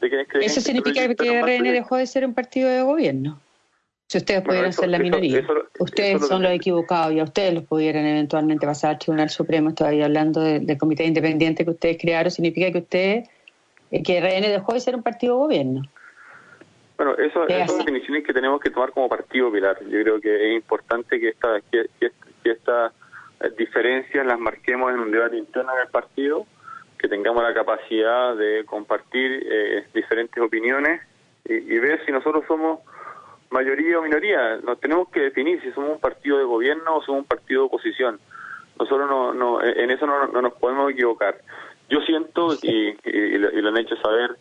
de 0.00 0.08
quienes 0.08 0.28
creen 0.28 0.44
Eso 0.44 0.60
significa 0.60 1.06
que, 1.08 1.16
que 1.16 1.42
RN 1.42 1.64
dejó 1.64 1.96
de 1.96 2.06
ser 2.06 2.24
un 2.24 2.34
partido 2.34 2.68
de 2.68 2.82
gobierno. 2.82 3.40
Si 4.10 4.18
ustedes 4.18 4.42
pudieran 4.42 4.72
ser 4.72 4.88
la 4.88 4.98
minoría, 4.98 5.40
ustedes 5.78 6.26
son 6.26 6.42
los 6.42 6.50
equivocados 6.50 7.12
y 7.12 7.20
a 7.20 7.22
ustedes 7.22 7.54
los 7.54 7.62
pudieran 7.62 8.04
eventualmente 8.04 8.66
pasar 8.66 8.90
al 8.90 8.98
Tribunal 8.98 9.30
Supremo. 9.30 9.68
Estoy 9.68 10.02
hablando 10.02 10.40
del 10.40 10.78
comité 10.78 11.04
independiente 11.04 11.64
que 11.64 11.70
ustedes 11.70 11.96
crearon. 11.96 12.28
Significa 12.28 12.72
que 12.72 12.78
ustedes, 12.78 13.28
eh, 13.92 14.02
que 14.02 14.20
RN 14.20 14.48
dejó 14.48 14.72
de 14.72 14.80
ser 14.80 14.96
un 14.96 15.04
partido 15.04 15.34
de 15.34 15.38
gobierno. 15.38 15.82
Bueno, 16.96 17.14
eso, 17.18 17.46
son 17.68 17.78
definiciones 17.78 18.24
que 18.24 18.32
tenemos 18.32 18.60
que 18.60 18.70
tomar 18.70 18.90
como 18.90 19.08
partido, 19.08 19.52
Pilar. 19.52 19.78
Yo 19.84 20.02
creo 20.02 20.20
que 20.20 20.48
es 20.48 20.56
importante 20.56 21.20
que 21.20 21.28
esta, 21.28 21.60
que, 21.70 21.86
esta 22.42 22.92
diferencias 23.56 24.26
las 24.26 24.40
marquemos 24.40 24.92
en 24.92 24.98
un 24.98 25.12
debate 25.12 25.36
interno 25.36 25.72
del 25.76 25.86
partido, 25.86 26.48
que 26.98 27.06
tengamos 27.06 27.44
la 27.44 27.54
capacidad 27.54 28.34
de 28.34 28.64
compartir 28.66 29.46
eh, 29.48 29.86
diferentes 29.94 30.42
opiniones 30.42 31.00
y, 31.44 31.54
y, 31.54 31.78
ver 31.78 32.04
si 32.04 32.10
nosotros 32.10 32.42
somos 32.48 32.80
mayoría 33.50 33.98
o 33.98 34.02
minoría. 34.02 34.56
Nos 34.58 34.80
tenemos 34.80 35.08
que 35.10 35.20
definir 35.20 35.60
si 35.62 35.70
somos 35.72 35.90
un 35.90 36.00
partido 36.00 36.38
de 36.38 36.44
gobierno 36.44 36.96
o 36.96 37.02
somos 37.02 37.22
un 37.22 37.26
partido 37.26 37.62
de 37.62 37.66
oposición. 37.66 38.20
Nosotros 38.78 39.08
no, 39.08 39.34
no 39.34 39.62
en 39.62 39.90
eso 39.90 40.06
no, 40.06 40.26
no 40.28 40.42
nos 40.42 40.54
podemos 40.54 40.90
equivocar. 40.90 41.36
Yo 41.90 42.00
siento, 42.02 42.54
y, 42.62 42.96
y, 43.04 43.38
lo, 43.38 43.68
han 43.68 43.76
hecho 43.76 43.96
saber 43.96 44.36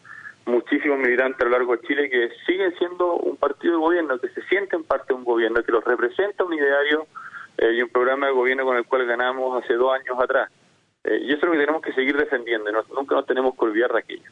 muchísimos 0.46 1.00
militantes 1.00 1.42
a 1.42 1.46
lo 1.46 1.52
largo 1.52 1.76
de 1.76 1.86
Chile, 1.88 2.10
que 2.10 2.30
siguen 2.46 2.74
siendo 2.78 3.16
un 3.16 3.38
partido 3.38 3.74
de 3.74 3.80
gobierno, 3.80 4.20
que 4.20 4.30
se 4.30 4.42
sienten 4.44 4.84
parte 4.84 5.08
de 5.10 5.16
un 5.16 5.24
gobierno, 5.24 5.64
que 5.64 5.72
los 5.72 5.84
representa 5.84 6.44
un 6.44 6.54
ideario 6.54 7.08
eh, 7.58 7.74
y 7.74 7.82
un 7.82 7.90
programa 7.90 8.28
de 8.28 8.34
gobierno 8.34 8.66
con 8.66 8.78
el 8.78 8.86
cual 8.86 9.06
ganamos 9.06 9.64
hace 9.64 9.74
dos 9.74 9.94
años 9.94 10.18
atrás. 10.20 10.52
Eh, 11.04 11.20
y 11.24 11.34
eso 11.34 11.38
es 11.38 11.44
lo 11.44 11.52
que 11.52 11.60
tenemos 11.60 11.82
que 11.82 11.94
seguir 11.94 12.16
defendiendo, 12.16 12.72
nunca 12.96 13.16
nos 13.16 13.26
tenemos 13.26 13.56
que 13.56 13.66
olvidar 13.66 13.92
de 13.94 14.00
aquello. 14.00 14.32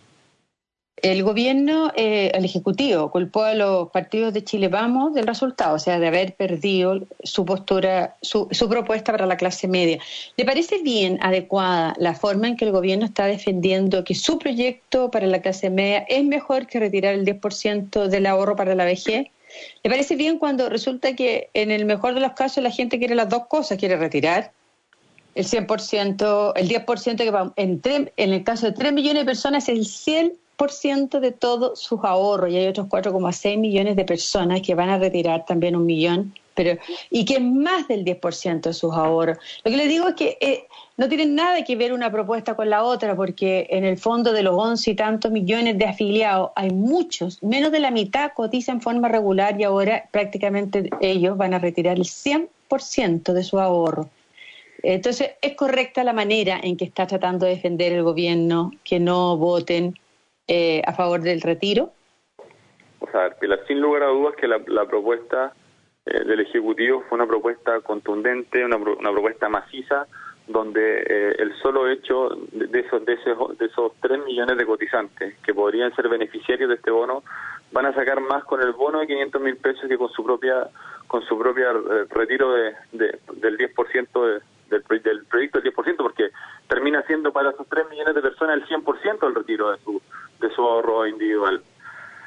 El 1.04 1.22
gobierno, 1.22 1.92
eh, 1.96 2.32
el 2.34 2.44
Ejecutivo, 2.44 3.12
culpó 3.12 3.44
a 3.44 3.54
los 3.54 3.92
partidos 3.92 4.34
de 4.34 4.44
Chile 4.44 4.68
Vamos 4.68 5.14
del 5.14 5.28
resultado, 5.28 5.76
o 5.76 5.80
sea, 5.80 6.00
de 6.00 6.08
haber 6.08 6.34
perdido 6.34 7.02
su 7.22 7.46
postura, 7.46 8.18
su, 8.24 8.48
su, 8.50 8.68
propuesta 8.68 9.12
para 9.12 9.28
la 9.28 9.38
clase 9.38 9.68
media. 9.68 10.00
¿Le 10.38 10.44
parece 10.44 10.82
bien 10.82 11.20
adecuada 11.22 11.94
la 12.00 12.16
forma 12.16 12.48
en 12.48 12.58
que 12.58 12.66
el 12.66 12.72
gobierno 12.72 13.06
está 13.06 13.28
defendiendo 13.28 14.04
que 14.04 14.16
su 14.16 14.40
proyecto 14.40 15.12
para 15.12 15.28
la 15.28 15.40
clase 15.40 15.70
media 15.70 16.00
es 16.10 16.24
mejor 16.26 16.66
que 16.66 16.80
retirar 16.80 17.14
el 17.14 17.26
10% 17.26 18.08
del 18.08 18.26
ahorro 18.26 18.56
para 18.56 18.74
la 18.74 18.86
vejez? 18.86 19.28
¿Le 19.84 19.90
parece 19.92 20.16
bien 20.16 20.40
cuando 20.40 20.68
resulta 20.68 21.16
que 21.16 21.52
en 21.54 21.70
el 21.70 21.86
mejor 21.86 22.16
de 22.16 22.22
los 22.22 22.32
casos 22.32 22.64
la 22.64 22.72
gente 22.72 22.98
quiere 22.98 23.14
las 23.14 23.30
dos 23.30 23.46
cosas, 23.48 23.78
quiere 23.78 23.98
retirar 23.98 24.52
el 25.36 25.46
100%, 25.46 26.54
el 26.56 26.68
10% 26.68 27.18
que 27.18 27.30
va, 27.30 27.54
en, 27.56 27.82
en 27.86 28.34
el 28.34 28.44
caso 28.44 28.66
de 28.66 28.72
3 28.72 28.94
millones 28.94 29.22
de 29.22 29.26
personas, 29.26 29.70
el 29.70 29.82
100% 29.82 30.34
de 31.22 31.32
todos 31.32 31.80
sus 31.80 32.04
ahorros, 32.04 32.50
y 32.52 32.58
hay 32.58 32.68
otros 32.68 32.88
4,6 32.88 33.58
millones 33.60 33.96
de 33.96 34.06
personas 34.06 34.62
que 34.62 34.74
van 34.74 34.90
a 34.90 34.98
retirar 34.98 35.46
también 35.46 35.76
un 35.76 35.86
millón, 35.86 36.34
pero 36.56 36.80
y 37.12 37.26
que 37.26 37.36
es 37.36 37.42
más 37.42 37.88
del 37.88 38.04
10% 38.04 38.62
de 38.62 38.74
sus 38.74 38.92
ahorros. 38.92 39.38
Lo 39.64 39.70
que 39.70 39.78
les 39.78 39.88
digo 39.88 40.08
es 40.08 40.16
que 40.16 40.38
eh, 40.42 40.66
no 40.98 41.08
tienen 41.08 41.36
nada 41.36 41.64
que 41.64 41.76
ver 41.76 41.94
una 41.94 42.12
propuesta 42.12 42.56
con 42.56 42.72
la 42.72 42.84
otra, 42.84 43.16
porque 43.16 43.68
en 43.70 43.86
el 43.86 43.98
fondo 43.98 44.34
de 44.34 44.42
los 44.42 44.56
11 44.58 44.92
y 44.92 44.96
tantos 44.96 45.32
millones 45.32 45.78
de 45.78 45.86
afiliados, 45.86 46.50
hay 46.56 46.72
muchos, 46.72 47.44
menos 47.44 47.72
de 47.72 47.80
la 47.80 47.92
mitad 47.92 48.32
cotizan 48.34 48.78
en 48.78 48.82
forma 48.82 49.08
regular 49.08 49.60
y 49.62 49.64
ahora 49.64 50.10
prácticamente 50.12 50.90
ellos 51.02 51.38
van 51.38 51.54
a 51.54 51.60
retirar 51.60 51.98
el 51.98 52.06
100% 52.06 53.32
de 53.32 53.44
su 53.44 53.60
ahorro. 53.60 54.10
Entonces, 54.82 55.32
¿es 55.42 55.56
correcta 55.56 56.04
la 56.04 56.14
manera 56.14 56.60
en 56.62 56.78
que 56.78 56.86
está 56.86 57.06
tratando 57.06 57.46
de 57.46 57.54
defender 57.54 57.94
el 57.94 58.04
gobierno 58.04 58.72
que 58.84 59.00
no 59.00 59.38
voten 59.38 59.96
eh, 60.48 60.82
a 60.86 60.94
favor 60.94 61.22
del 61.22 61.42
retiro? 61.42 61.92
O 63.00 63.08
sea, 63.12 63.36
sin 63.68 63.82
lugar 63.82 64.04
a 64.04 64.08
dudas 64.08 64.36
que 64.36 64.48
la, 64.48 64.86
propuesta 64.86 65.54
eh, 66.06 66.24
del 66.24 66.40
Ejecutivo 66.40 67.04
fue 67.08 67.18
una 67.18 67.28
propuesta 67.28 67.82
contundente, 67.82 68.64
una, 68.64 68.78
una 68.78 69.12
propuesta 69.12 69.50
maciza, 69.50 70.08
donde 70.48 71.02
eh, 71.02 71.36
el 71.40 71.54
solo 71.62 71.90
hecho 71.90 72.30
de, 72.52 72.80
esos, 72.80 73.06
de, 73.06 73.14
esos, 73.14 73.58
de 73.58 73.66
esos 73.66 73.92
3 74.00 74.24
millones 74.26 74.58
de 74.58 74.66
cotizantes 74.66 75.36
que 75.40 75.54
podrían 75.54 75.94
ser 75.96 76.08
beneficiarios 76.08 76.70
de 76.70 76.76
este 76.76 76.92
bono 76.92 77.24
van 77.74 77.86
a 77.86 77.94
sacar 77.94 78.22
más 78.22 78.46
con 78.46 78.62
el 78.62 78.72
bono 78.72 79.00
de 79.00 79.08
500 79.08 79.42
mil 79.42 79.58
pesos 79.58 79.90
que 79.90 79.98
con 79.98 80.10
su 80.12 80.24
propia 80.24 80.70
con 81.08 81.22
su 81.24 81.38
propia 81.38 81.74
retiro 82.10 82.54
de, 82.54 82.74
del 82.94 83.58
10% 83.58 84.26
de, 84.26 84.42
del, 84.70 85.04
del 85.04 85.26
proyecto 85.26 85.62
del 85.62 85.74
10%, 85.74 85.96
porque 85.98 86.30
termina 86.68 87.02
siendo 87.04 87.32
para 87.32 87.52
esos 87.52 87.68
3 87.68 87.90
millones 87.90 88.16
de 88.16 88.22
personas 88.22 88.58
el 88.58 88.68
100% 88.68 89.28
el 89.28 89.36
retiro 89.36 89.72
de 89.72 89.78
su, 89.80 90.02
de 90.40 90.50
su 90.54 90.62
ahorro 90.62 91.08
individual. 91.08 91.62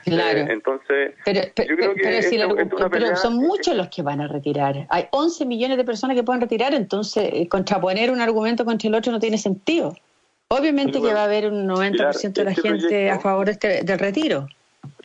Claro. 0.05 0.39
Eh, 0.39 0.47
entonces, 0.49 1.15
pero, 1.25 1.43
yo 1.69 1.77
creo 1.77 1.95
que 1.95 3.17
son 3.17 3.37
muchos 3.37 3.77
los 3.77 3.89
que 3.89 4.03
van 4.03 4.21
a 4.21 4.29
retirar. 4.29 4.87
Hay 4.89 5.07
11 5.11 5.45
millones 5.45 5.77
de 5.77 5.85
personas 5.85 6.17
que 6.17 6.23
pueden 6.23 6.41
retirar, 6.41 6.73
entonces 6.75 7.31
eh, 7.33 7.49
contraponer 7.49 8.11
un 8.11 8.21
argumento 8.21 8.65
contra 8.65 8.89
el 8.89 8.95
otro 8.95 9.13
no 9.13 9.21
tiene 9.21 9.37
sentido. 9.37 9.95
Obviamente 10.49 11.01
que 11.01 11.13
va 11.13 11.21
a 11.21 11.25
haber 11.25 11.47
un 11.47 11.69
90% 11.69 12.33
de 12.33 12.45
la 12.45 12.51
este 12.51 12.63
gente 12.63 13.11
a 13.11 13.21
favor 13.21 13.47
de 13.47 13.53
este, 13.53 13.83
del 13.85 13.99
retiro. 13.99 14.49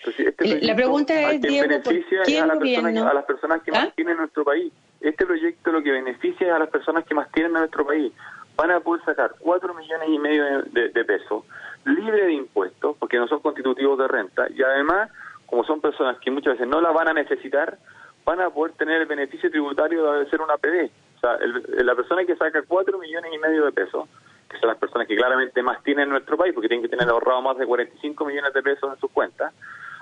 Este 0.05 0.61
la 0.61 0.75
pregunta 0.75 1.31
es, 1.31 1.41
Diego, 1.41 1.67
¿por 1.83 1.93
qué 2.25 2.39
a, 2.39 2.47
gobierno? 2.47 3.07
a 3.07 3.13
las 3.13 3.25
personas 3.25 3.61
que 3.63 3.71
más 3.71 3.87
¿Ah? 3.87 3.93
tienen 3.95 4.17
nuestro 4.17 4.43
país 4.43 4.71
este 5.09 5.25
proyecto 5.25 5.71
lo 5.71 5.83
que 5.83 5.91
beneficia 5.91 6.55
a 6.55 6.59
las 6.59 6.69
personas 6.69 7.05
que 7.05 7.13
más 7.13 7.31
tienen 7.31 7.51
en 7.51 7.59
nuestro 7.59 7.85
país. 7.85 8.11
Van 8.55 8.71
a 8.71 8.79
poder 8.79 9.03
sacar 9.05 9.35
4 9.39 9.73
millones 9.73 10.09
y 10.09 10.19
medio 10.19 10.63
de, 10.63 11.05
pesos 11.05 11.43
libre 11.85 12.25
de 12.25 12.33
impuestos, 12.33 12.95
porque 12.97 13.17
no 13.17 13.27
son 13.27 13.39
constitutivos 13.39 13.97
de 13.97 14.07
renta, 14.07 14.47
y 14.49 14.61
además, 14.61 15.11
como 15.45 15.63
son 15.63 15.81
personas 15.81 16.17
que 16.19 16.31
muchas 16.31 16.53
veces 16.53 16.67
no 16.67 16.81
la 16.81 16.91
van 16.91 17.09
a 17.09 17.13
necesitar, 17.13 17.77
van 18.25 18.41
a 18.41 18.49
poder 18.49 18.73
tener 18.73 19.01
el 19.01 19.07
beneficio 19.07 19.49
tributario 19.51 20.11
de 20.13 20.29
ser 20.29 20.41
una 20.41 20.57
PD. 20.57 20.89
O 21.17 21.19
sea, 21.19 21.37
la 21.83 21.95
persona 21.95 22.25
que 22.25 22.35
saca 22.35 22.63
4 22.67 22.97
millones 22.97 23.31
y 23.33 23.37
medio 23.37 23.65
de 23.65 23.71
pesos, 23.71 24.09
que 24.49 24.57
son 24.57 24.69
las 24.69 24.77
personas 24.77 25.07
que 25.07 25.15
claramente 25.15 25.61
más 25.61 25.81
tienen 25.83 26.05
en 26.05 26.09
nuestro 26.09 26.35
país, 26.35 26.53
porque 26.53 26.67
tienen 26.67 26.83
que 26.83 26.95
tener 26.95 27.07
ahorrado 27.09 27.41
más 27.41 27.57
de 27.57 27.67
45 27.67 28.25
millones 28.25 28.53
de 28.53 28.63
pesos 28.63 28.91
en 28.91 28.99
sus 28.99 29.11
cuentas, 29.11 29.53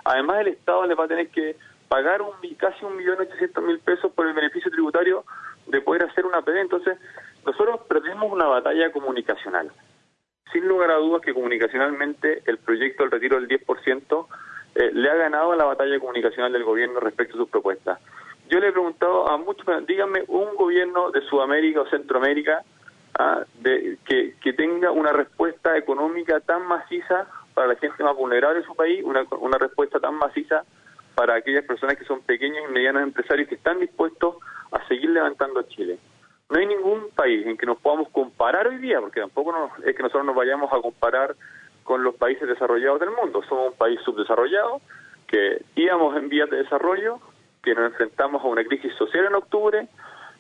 además 0.06 0.40
el 0.40 0.48
Estado 0.50 0.86
les 0.86 0.98
va 0.98 1.04
a 1.04 1.08
tener 1.08 1.28
que 1.30 1.58
pagar 1.90 2.22
un, 2.22 2.32
casi 2.58 2.84
un 2.86 2.98
millón 2.98 3.20
ochocientos 3.20 3.64
mil 3.64 3.80
pesos 3.80 4.12
por 4.14 4.26
el 4.26 4.34
beneficio 4.34 4.72
tributario 4.72 5.26
de 5.68 5.82
poder 5.82 6.04
hacer 6.04 6.26
una 6.26 6.42
PD. 6.42 6.62
Entonces, 6.62 6.98
nosotros 7.46 7.82
perdemos 7.88 8.32
una 8.32 8.46
batalla 8.46 8.92
comunicacional. 8.92 9.72
Sin 10.52 10.68
lugar 10.68 10.92
a 10.92 10.96
dudas 10.96 11.22
que 11.22 11.34
comunicacionalmente 11.34 12.44
el 12.46 12.58
proyecto 12.58 13.04
del 13.04 13.12
retiro 13.12 13.40
del 13.40 13.48
10% 13.48 14.28
eh, 14.76 14.92
le 14.94 15.10
ha 15.10 15.16
ganado 15.16 15.56
la 15.56 15.66
batalla 15.66 16.00
comunicacional 16.00 16.52
del 16.52 16.64
gobierno 16.64 17.00
respecto 17.00 17.36
a 17.36 17.38
sus 17.38 17.50
propuestas. 17.50 18.00
Yo 18.50 18.60
le 18.60 18.68
he 18.68 18.72
preguntado 18.72 19.30
a 19.30 19.38
muchos, 19.38 19.66
díganme 19.88 20.24
un 20.28 20.56
gobierno 20.56 21.12
de 21.12 21.22
Sudamérica 21.22 21.82
o 21.82 21.88
Centroamérica 21.88 22.64
ah, 23.18 23.44
de, 23.62 23.98
que, 24.06 24.36
que 24.42 24.54
tenga 24.54 24.92
una 24.92 25.12
respuesta 25.12 25.78
económica 25.78 26.40
tan 26.42 26.68
maciza 26.68 27.28
para 27.54 27.68
la 27.68 27.76
gente 27.76 28.04
más 28.04 28.16
vulnerable 28.16 28.60
de 28.60 28.66
su 28.66 28.76
país, 28.76 29.04
una, 29.04 29.24
una 29.40 29.58
respuesta 29.58 30.00
tan 30.00 30.16
maciza 30.16 30.64
para 31.16 31.36
aquellas 31.36 31.64
personas 31.66 31.98
que 31.98 32.06
son 32.06 32.22
pequeños 32.22 32.66
y 32.68 32.74
medianos 32.74 33.04
empresarios 33.04 33.48
que 33.48 33.56
están 33.56 33.80
dispuestos 33.80 34.38
a 34.72 34.86
seguir 34.88 35.12
levantando 35.12 35.60
a 35.60 35.68
Chile. 35.68 36.00
No 36.54 36.60
hay 36.60 36.68
ningún 36.68 37.10
país 37.16 37.48
en 37.48 37.58
que 37.58 37.66
nos 37.66 37.80
podamos 37.80 38.10
comparar 38.10 38.68
hoy 38.68 38.78
día, 38.78 39.02
porque 39.02 39.20
tampoco 39.20 39.72
es 39.84 39.96
que 39.96 40.04
nosotros 40.04 40.24
nos 40.24 40.36
vayamos 40.36 40.72
a 40.72 40.80
comparar 40.82 41.36
con 41.84 42.04
los 42.04 42.14
países 42.14 42.48
desarrollados 42.48 43.00
del 43.00 43.10
mundo. 43.10 43.42
Somos 43.50 43.72
un 43.72 43.76
país 43.76 44.00
subdesarrollado, 44.06 44.80
que 45.26 45.64
íbamos 45.74 46.16
en 46.16 46.30
vías 46.30 46.48
de 46.52 46.58
desarrollo, 46.58 47.18
que 47.64 47.74
nos 47.74 47.86
enfrentamos 47.86 48.44
a 48.44 48.48
una 48.48 48.64
crisis 48.64 48.94
social 49.00 49.26
en 49.26 49.34
octubre, 49.34 49.88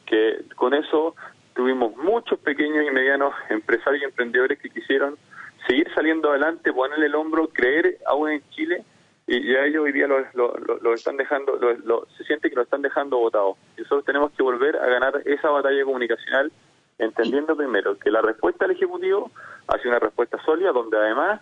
que 0.05 0.45
con 0.55 0.75
eso 0.75 1.15
tuvimos 1.55 1.97
muchos 1.97 2.37
pequeños 2.37 2.85
y 2.85 2.91
medianos 2.91 3.33
empresarios 3.49 4.03
y 4.03 4.05
emprendedores 4.05 4.59
que 4.59 4.69
quisieron 4.69 5.17
seguir 5.65 5.91
saliendo 5.95 6.29
adelante, 6.29 6.71
ponerle 6.73 7.07
el 7.07 7.15
hombro, 7.15 7.47
creer 7.47 7.97
aún 8.05 8.29
en 8.29 8.49
Chile 8.51 8.83
y 9.25 9.53
ya 9.53 9.65
ellos 9.65 9.83
hoy 9.85 9.93
día 9.93 10.07
lo, 10.07 10.19
lo, 10.33 10.93
están 10.93 11.15
dejando, 11.15 11.55
lo, 11.55 12.05
se 12.17 12.23
siente 12.25 12.49
que 12.49 12.55
lo 12.55 12.63
están 12.63 12.81
dejando 12.81 13.17
votado. 13.17 13.57
Y 13.77 13.81
nosotros 13.81 14.05
tenemos 14.05 14.31
que 14.33 14.43
volver 14.43 14.75
a 14.75 14.85
ganar 14.85 15.21
esa 15.25 15.49
batalla 15.49 15.83
comunicacional, 15.85 16.51
entendiendo 16.97 17.55
primero 17.55 17.97
que 17.97 18.11
la 18.11 18.21
respuesta 18.21 18.65
del 18.65 18.75
Ejecutivo 18.75 19.31
ha 19.67 19.77
sido 19.77 19.91
una 19.91 19.99
respuesta 19.99 20.37
sólida, 20.43 20.73
donde 20.73 20.97
además, 20.97 21.41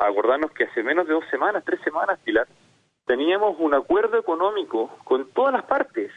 acordarnos 0.00 0.50
que 0.52 0.64
hace 0.64 0.82
menos 0.82 1.06
de 1.06 1.12
dos 1.12 1.24
semanas, 1.30 1.62
tres 1.66 1.80
semanas, 1.82 2.18
Pilar, 2.24 2.48
teníamos 3.06 3.56
un 3.58 3.74
acuerdo 3.74 4.18
económico 4.18 4.90
con 5.04 5.28
todas 5.30 5.52
las 5.52 5.64
partes, 5.64 6.10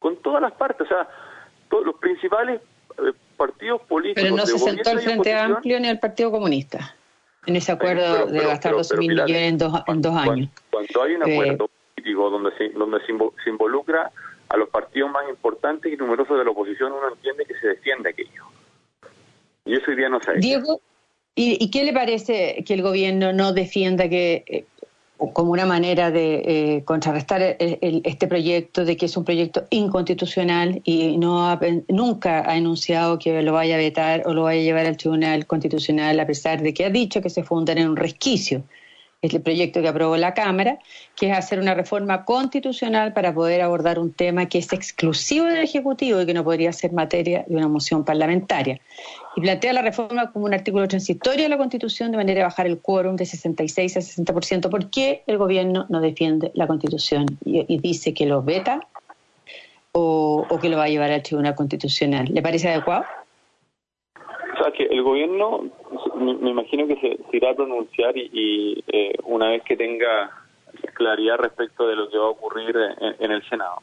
con 0.00 0.16
todas 0.16 0.42
las 0.42 0.52
partes, 0.52 0.86
o 0.86 0.88
sea, 0.88 1.08
todos 1.68 1.86
los 1.86 1.94
principales 1.96 2.60
eh, 2.98 3.12
partidos 3.36 3.82
políticos. 3.82 4.24
Pero 4.24 4.36
no 4.36 4.46
se 4.46 4.58
sentó 4.58 4.90
el 4.90 5.00
Frente 5.00 5.32
Amplio 5.32 5.78
ni 5.78 5.88
el 5.88 6.00
Partido 6.00 6.32
Comunista 6.32 6.96
en 7.46 7.56
ese 7.56 7.72
acuerdo 7.72 8.26
de 8.26 8.40
gastar 8.40 8.72
12 8.72 8.96
mil 8.96 9.10
millones 9.10 9.36
en 9.36 9.58
dos, 9.58 9.82
en 9.86 10.02
dos 10.02 10.16
años. 10.16 10.48
Cuando, 10.70 11.02
hay 11.02 11.14
un 11.14 11.22
acuerdo 11.22 11.70
político 11.94 12.30
donde 12.30 12.56
se, 12.56 12.68
donde 12.70 12.98
se, 13.04 13.50
involucra 13.50 14.10
a 14.48 14.56
los 14.56 14.68
partidos 14.68 15.10
más 15.10 15.28
importantes 15.28 15.92
y 15.92 15.96
numerosos 15.96 16.38
de 16.38 16.44
la 16.44 16.50
oposición, 16.50 16.92
uno 16.92 17.08
entiende 17.08 17.44
que 17.44 17.54
se 17.58 17.68
defiende 17.68 18.10
aquello. 18.10 18.44
Y 19.64 19.74
eso 19.74 19.90
hoy 19.90 19.96
día 19.96 20.08
no 20.08 20.20
se 20.20 20.30
ha 20.30 20.34
Diego, 20.34 20.80
¿y, 21.34 21.62
¿y, 21.62 21.70
qué 21.70 21.84
le 21.84 21.92
parece 21.92 22.62
que 22.66 22.74
el 22.74 22.82
gobierno 22.82 23.32
no 23.32 23.52
defienda 23.52 24.08
que 24.08 24.44
eh, 24.46 24.64
como 25.32 25.52
una 25.52 25.64
manera 25.64 26.10
de 26.10 26.42
eh, 26.76 26.84
contrarrestar 26.84 27.56
este 27.58 28.26
proyecto, 28.26 28.84
de 28.84 28.96
que 28.96 29.06
es 29.06 29.16
un 29.16 29.24
proyecto 29.24 29.64
inconstitucional 29.70 30.80
y 30.84 31.16
no 31.18 31.58
nunca 31.88 32.50
ha 32.50 32.56
enunciado 32.56 33.18
que 33.18 33.42
lo 33.42 33.52
vaya 33.52 33.76
a 33.76 33.78
vetar 33.78 34.22
o 34.26 34.34
lo 34.34 34.42
vaya 34.42 34.60
a 34.60 34.64
llevar 34.64 34.86
al 34.86 34.96
Tribunal 34.96 35.46
Constitucional, 35.46 36.18
a 36.18 36.26
pesar 36.26 36.62
de 36.62 36.74
que 36.74 36.84
ha 36.84 36.90
dicho 36.90 37.22
que 37.22 37.30
se 37.30 37.44
fundan 37.44 37.78
en 37.78 37.88
un 37.90 37.96
resquicio. 37.96 38.64
el 39.22 39.40
proyecto 39.40 39.80
que 39.80 39.88
aprobó 39.88 40.18
la 40.18 40.34
Cámara, 40.34 40.78
que 41.16 41.30
es 41.30 41.38
hacer 41.38 41.58
una 41.58 41.72
reforma 41.72 42.26
constitucional 42.26 43.14
para 43.14 43.32
poder 43.32 43.62
abordar 43.62 43.98
un 43.98 44.12
tema 44.12 44.46
que 44.46 44.58
es 44.58 44.70
exclusivo 44.72 45.46
del 45.46 45.62
Ejecutivo 45.62 46.20
y 46.20 46.26
que 46.26 46.34
no 46.34 46.44
podría 46.44 46.72
ser 46.72 46.92
materia 46.92 47.44
de 47.48 47.56
una 47.56 47.68
moción 47.68 48.04
parlamentaria. 48.04 48.80
Y 49.36 49.40
plantea 49.40 49.72
la 49.72 49.82
reforma 49.82 50.30
como 50.30 50.44
un 50.44 50.54
artículo 50.54 50.86
transitorio 50.86 51.42
de 51.42 51.48
la 51.48 51.58
Constitución 51.58 52.12
de 52.12 52.16
manera 52.16 52.38
de 52.38 52.44
bajar 52.44 52.66
el 52.66 52.80
quórum 52.80 53.16
de 53.16 53.26
66 53.26 53.96
a 53.96 54.00
60%. 54.00 54.70
¿Por 54.70 54.90
qué 54.90 55.24
el 55.26 55.38
gobierno 55.38 55.86
no 55.88 56.00
defiende 56.00 56.52
la 56.54 56.66
Constitución 56.66 57.26
y, 57.44 57.78
dice 57.78 58.14
que 58.14 58.26
lo 58.26 58.42
veta 58.42 58.80
o, 59.92 60.46
que 60.60 60.68
lo 60.68 60.76
va 60.76 60.84
a 60.84 60.88
llevar 60.88 61.10
al 61.10 61.22
Tribunal 61.22 61.54
Constitucional? 61.54 62.26
¿Le 62.32 62.42
parece 62.42 62.68
adecuado? 62.68 63.04
Que 64.76 64.84
el 64.84 65.02
gobierno, 65.02 65.70
me, 66.16 66.50
imagino 66.50 66.88
que 66.88 66.96
se, 66.96 67.36
irá 67.36 67.50
a 67.50 67.54
pronunciar 67.54 68.16
y, 68.16 68.82
eh, 68.88 69.14
una 69.24 69.50
vez 69.50 69.62
que 69.62 69.76
tenga 69.76 70.32
claridad 70.94 71.36
respecto 71.38 71.86
de 71.86 71.96
lo 71.96 72.08
que 72.08 72.18
va 72.18 72.24
a 72.24 72.30
ocurrir 72.30 72.74
en, 73.20 73.30
el 73.30 73.42
Senado. 73.48 73.82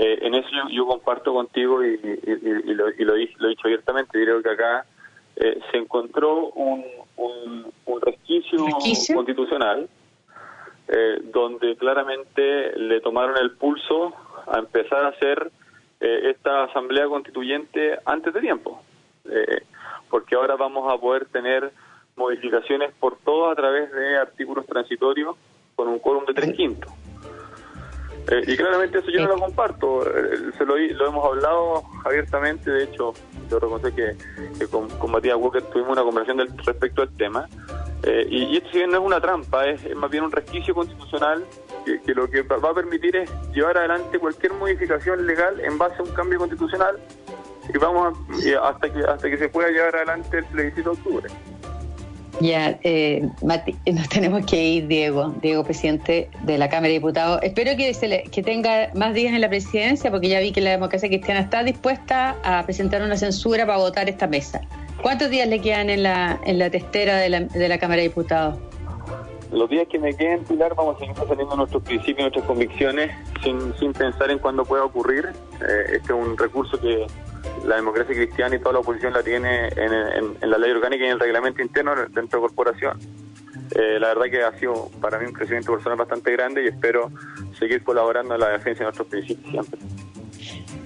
Eh, 0.00 0.18
en 0.22 0.34
eso 0.34 0.48
yo, 0.70 0.86
comparto 0.86 1.32
contigo 1.32 1.84
y, 1.84 1.96
lo, 2.74 2.88
y 2.90 3.04
lo, 3.04 3.16
he 3.16 3.18
dicho 3.18 3.62
abiertamente, 3.64 4.12
creo 4.12 4.40
que 4.42 4.50
acá 4.50 4.86
eh, 5.34 5.58
se 5.72 5.78
encontró 5.78 6.50
un, 6.50 6.84
un, 7.16 8.00
resquicio, 8.00 8.64
constitucional 9.14 9.88
donde 11.32 11.76
claramente 11.76 12.72
le 12.78 13.00
tomaron 13.00 13.36
el 13.36 13.50
pulso 13.50 14.14
a 14.46 14.58
empezar 14.58 15.04
a 15.04 15.08
hacer 15.08 15.50
esta 16.00 16.64
asamblea 16.64 17.06
constituyente 17.06 17.98
antes 18.06 18.32
de 18.32 18.40
tiempo. 18.40 18.80
Eh, 19.30 19.62
porque 20.08 20.34
ahora 20.34 20.56
vamos 20.56 20.90
a 20.92 20.98
poder 20.98 21.26
tener 21.26 21.70
modificaciones 22.16 22.92
por 22.98 23.18
todo 23.18 23.50
a 23.50 23.54
través 23.54 23.92
de 23.92 24.16
artículos 24.16 24.66
transitorios 24.66 25.36
con 25.76 25.88
un 25.88 25.98
quórum 25.98 26.24
de 26.24 26.34
tres 26.34 26.54
quintos. 26.54 26.90
Eh, 28.30 28.42
y 28.46 28.56
claramente 28.56 28.98
eso 28.98 29.10
yo 29.10 29.22
no 29.22 29.28
lo 29.28 29.38
comparto, 29.38 30.02
eh, 30.06 30.50
se 30.58 30.66
lo, 30.66 30.76
lo, 30.76 31.08
hemos 31.08 31.24
hablado 31.24 31.82
abiertamente, 32.04 32.70
de 32.70 32.84
hecho 32.84 33.14
yo 33.50 33.58
reconozco 33.58 33.94
que, 33.94 34.16
con, 34.70 35.10
Matías 35.10 35.36
Walker 35.36 35.62
tuvimos 35.62 35.92
una 35.92 36.02
conversación 36.02 36.36
del, 36.36 36.58
respecto 36.58 37.00
al 37.00 37.08
tema, 37.16 37.48
eh, 38.02 38.26
y, 38.28 38.54
esto 38.58 38.68
si 38.70 38.78
bien 38.78 38.90
no 38.90 38.98
es 38.98 39.02
una 39.02 39.18
trampa, 39.18 39.66
es, 39.66 39.96
más 39.96 40.10
bien 40.10 40.24
un 40.24 40.30
resquicio 40.30 40.74
constitucional 40.74 41.42
que, 41.86 42.02
que, 42.02 42.14
lo 42.14 42.28
que 42.28 42.42
va 42.42 42.70
a 42.70 42.74
permitir 42.74 43.16
es 43.16 43.30
llevar 43.54 43.78
adelante 43.78 44.18
cualquier 44.18 44.52
modificación 44.52 45.26
legal 45.26 45.58
en 45.60 45.78
base 45.78 45.96
a 45.98 46.02
un 46.02 46.10
cambio 46.10 46.38
constitucional 46.38 46.98
y 47.72 47.78
vamos 47.78 48.18
hasta 48.62 48.92
que 48.92 49.00
hasta 49.00 49.30
que 49.30 49.36
se 49.36 49.48
pueda 49.48 49.70
llevar 49.70 49.96
adelante 49.96 50.38
el 50.38 50.44
plebiscito 50.46 50.90
de 50.90 50.96
octubre. 50.98 51.28
Ya, 52.40 52.78
eh, 52.84 53.28
Mati, 53.42 53.74
nos 53.92 54.08
tenemos 54.08 54.46
que 54.46 54.62
ir, 54.62 54.86
Diego, 54.86 55.34
Diego, 55.42 55.64
presidente 55.64 56.30
de 56.42 56.58
la 56.58 56.68
Cámara 56.68 56.88
de 56.88 56.94
Diputados. 56.94 57.40
Espero 57.42 57.76
que, 57.76 57.92
se 57.94 58.22
que 58.30 58.42
tenga 58.42 58.90
más 58.94 59.14
días 59.14 59.34
en 59.34 59.40
la 59.40 59.48
presidencia, 59.48 60.10
porque 60.10 60.28
ya 60.28 60.40
vi 60.40 60.52
que 60.52 60.60
la 60.60 60.70
democracia 60.70 61.08
cristiana 61.08 61.40
está 61.40 61.64
dispuesta 61.64 62.36
a 62.44 62.64
presentar 62.64 63.02
una 63.02 63.16
censura 63.16 63.66
para 63.66 63.78
votar 63.78 64.08
esta 64.08 64.26
mesa. 64.26 64.60
¿Cuántos 65.02 65.30
días 65.30 65.48
le 65.48 65.60
quedan 65.60 65.90
en 65.90 66.02
la, 66.02 66.40
en 66.44 66.58
la 66.58 66.70
testera 66.70 67.16
de 67.18 67.28
la, 67.28 67.40
de 67.40 67.68
la 67.68 67.78
Cámara 67.78 68.02
de 68.02 68.08
Diputados? 68.08 68.58
Los 69.50 69.70
días 69.70 69.86
que 69.88 69.98
me 69.98 70.14
queden, 70.14 70.44
Pilar, 70.44 70.74
vamos 70.74 70.96
a 70.96 70.98
seguir 70.98 71.16
saliendo 71.16 71.56
nuestros 71.56 71.82
principios, 71.82 72.20
nuestras 72.20 72.44
convicciones, 72.44 73.10
sin, 73.42 73.74
sin 73.78 73.92
pensar 73.94 74.30
en 74.30 74.38
cuándo 74.38 74.64
pueda 74.64 74.84
ocurrir. 74.84 75.26
Eh, 75.26 75.96
este 75.96 76.12
es 76.12 76.18
un 76.18 76.36
recurso 76.36 76.78
que 76.78 77.06
la 77.64 77.76
democracia 77.76 78.14
cristiana 78.14 78.56
y 78.56 78.58
toda 78.58 78.74
la 78.74 78.78
oposición 78.80 79.12
la 79.12 79.22
tiene 79.22 79.68
en, 79.68 80.50
la 80.50 80.58
ley 80.58 80.70
orgánica 80.70 81.04
y 81.04 81.06
en 81.06 81.12
el 81.12 81.20
reglamento 81.20 81.62
interno 81.62 81.94
dentro 81.94 82.40
de 82.40 82.48
corporación. 82.48 82.98
Eh, 83.74 83.98
la 84.00 84.08
verdad 84.08 84.24
que 84.30 84.42
ha 84.42 84.58
sido 84.58 84.90
para 85.00 85.18
mí 85.18 85.26
un 85.26 85.32
crecimiento 85.32 85.72
personal 85.72 85.98
bastante 85.98 86.32
grande 86.32 86.64
y 86.64 86.68
espero 86.68 87.10
seguir 87.58 87.82
colaborando 87.82 88.34
en 88.34 88.40
la 88.40 88.48
defensa 88.50 88.78
de 88.80 88.84
nuestros 88.84 89.08
principios 89.08 89.50
siempre. 89.50 89.78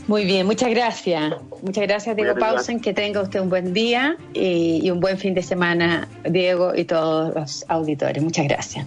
Muy 0.09 0.25
bien, 0.25 0.47
muchas 0.47 0.71
gracias. 0.71 1.35
Muchas 1.63 1.85
gracias, 1.87 2.17
Diego 2.17 2.35
Pausen. 2.35 2.81
Que 2.81 2.93
tenga 2.93 3.23
usted 3.23 3.41
un 3.41 3.49
buen 3.49 3.73
día 3.73 4.17
y, 4.35 4.81
y 4.83 4.91
un 4.91 4.99
buen 4.99 5.17
fin 5.17 5.33
de 5.33 5.43
semana, 5.43 6.09
Diego, 6.25 6.75
y 6.75 6.85
todos 6.85 7.35
los 7.35 7.65
auditores. 7.69 8.23
Muchas 8.23 8.49
gracias. 8.49 8.87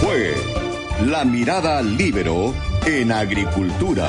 Fue 0.00 0.34
La 1.06 1.24
Mirada 1.24 1.82
Libero 1.82 2.54
en 2.86 3.12
Agricultura. 3.12 4.08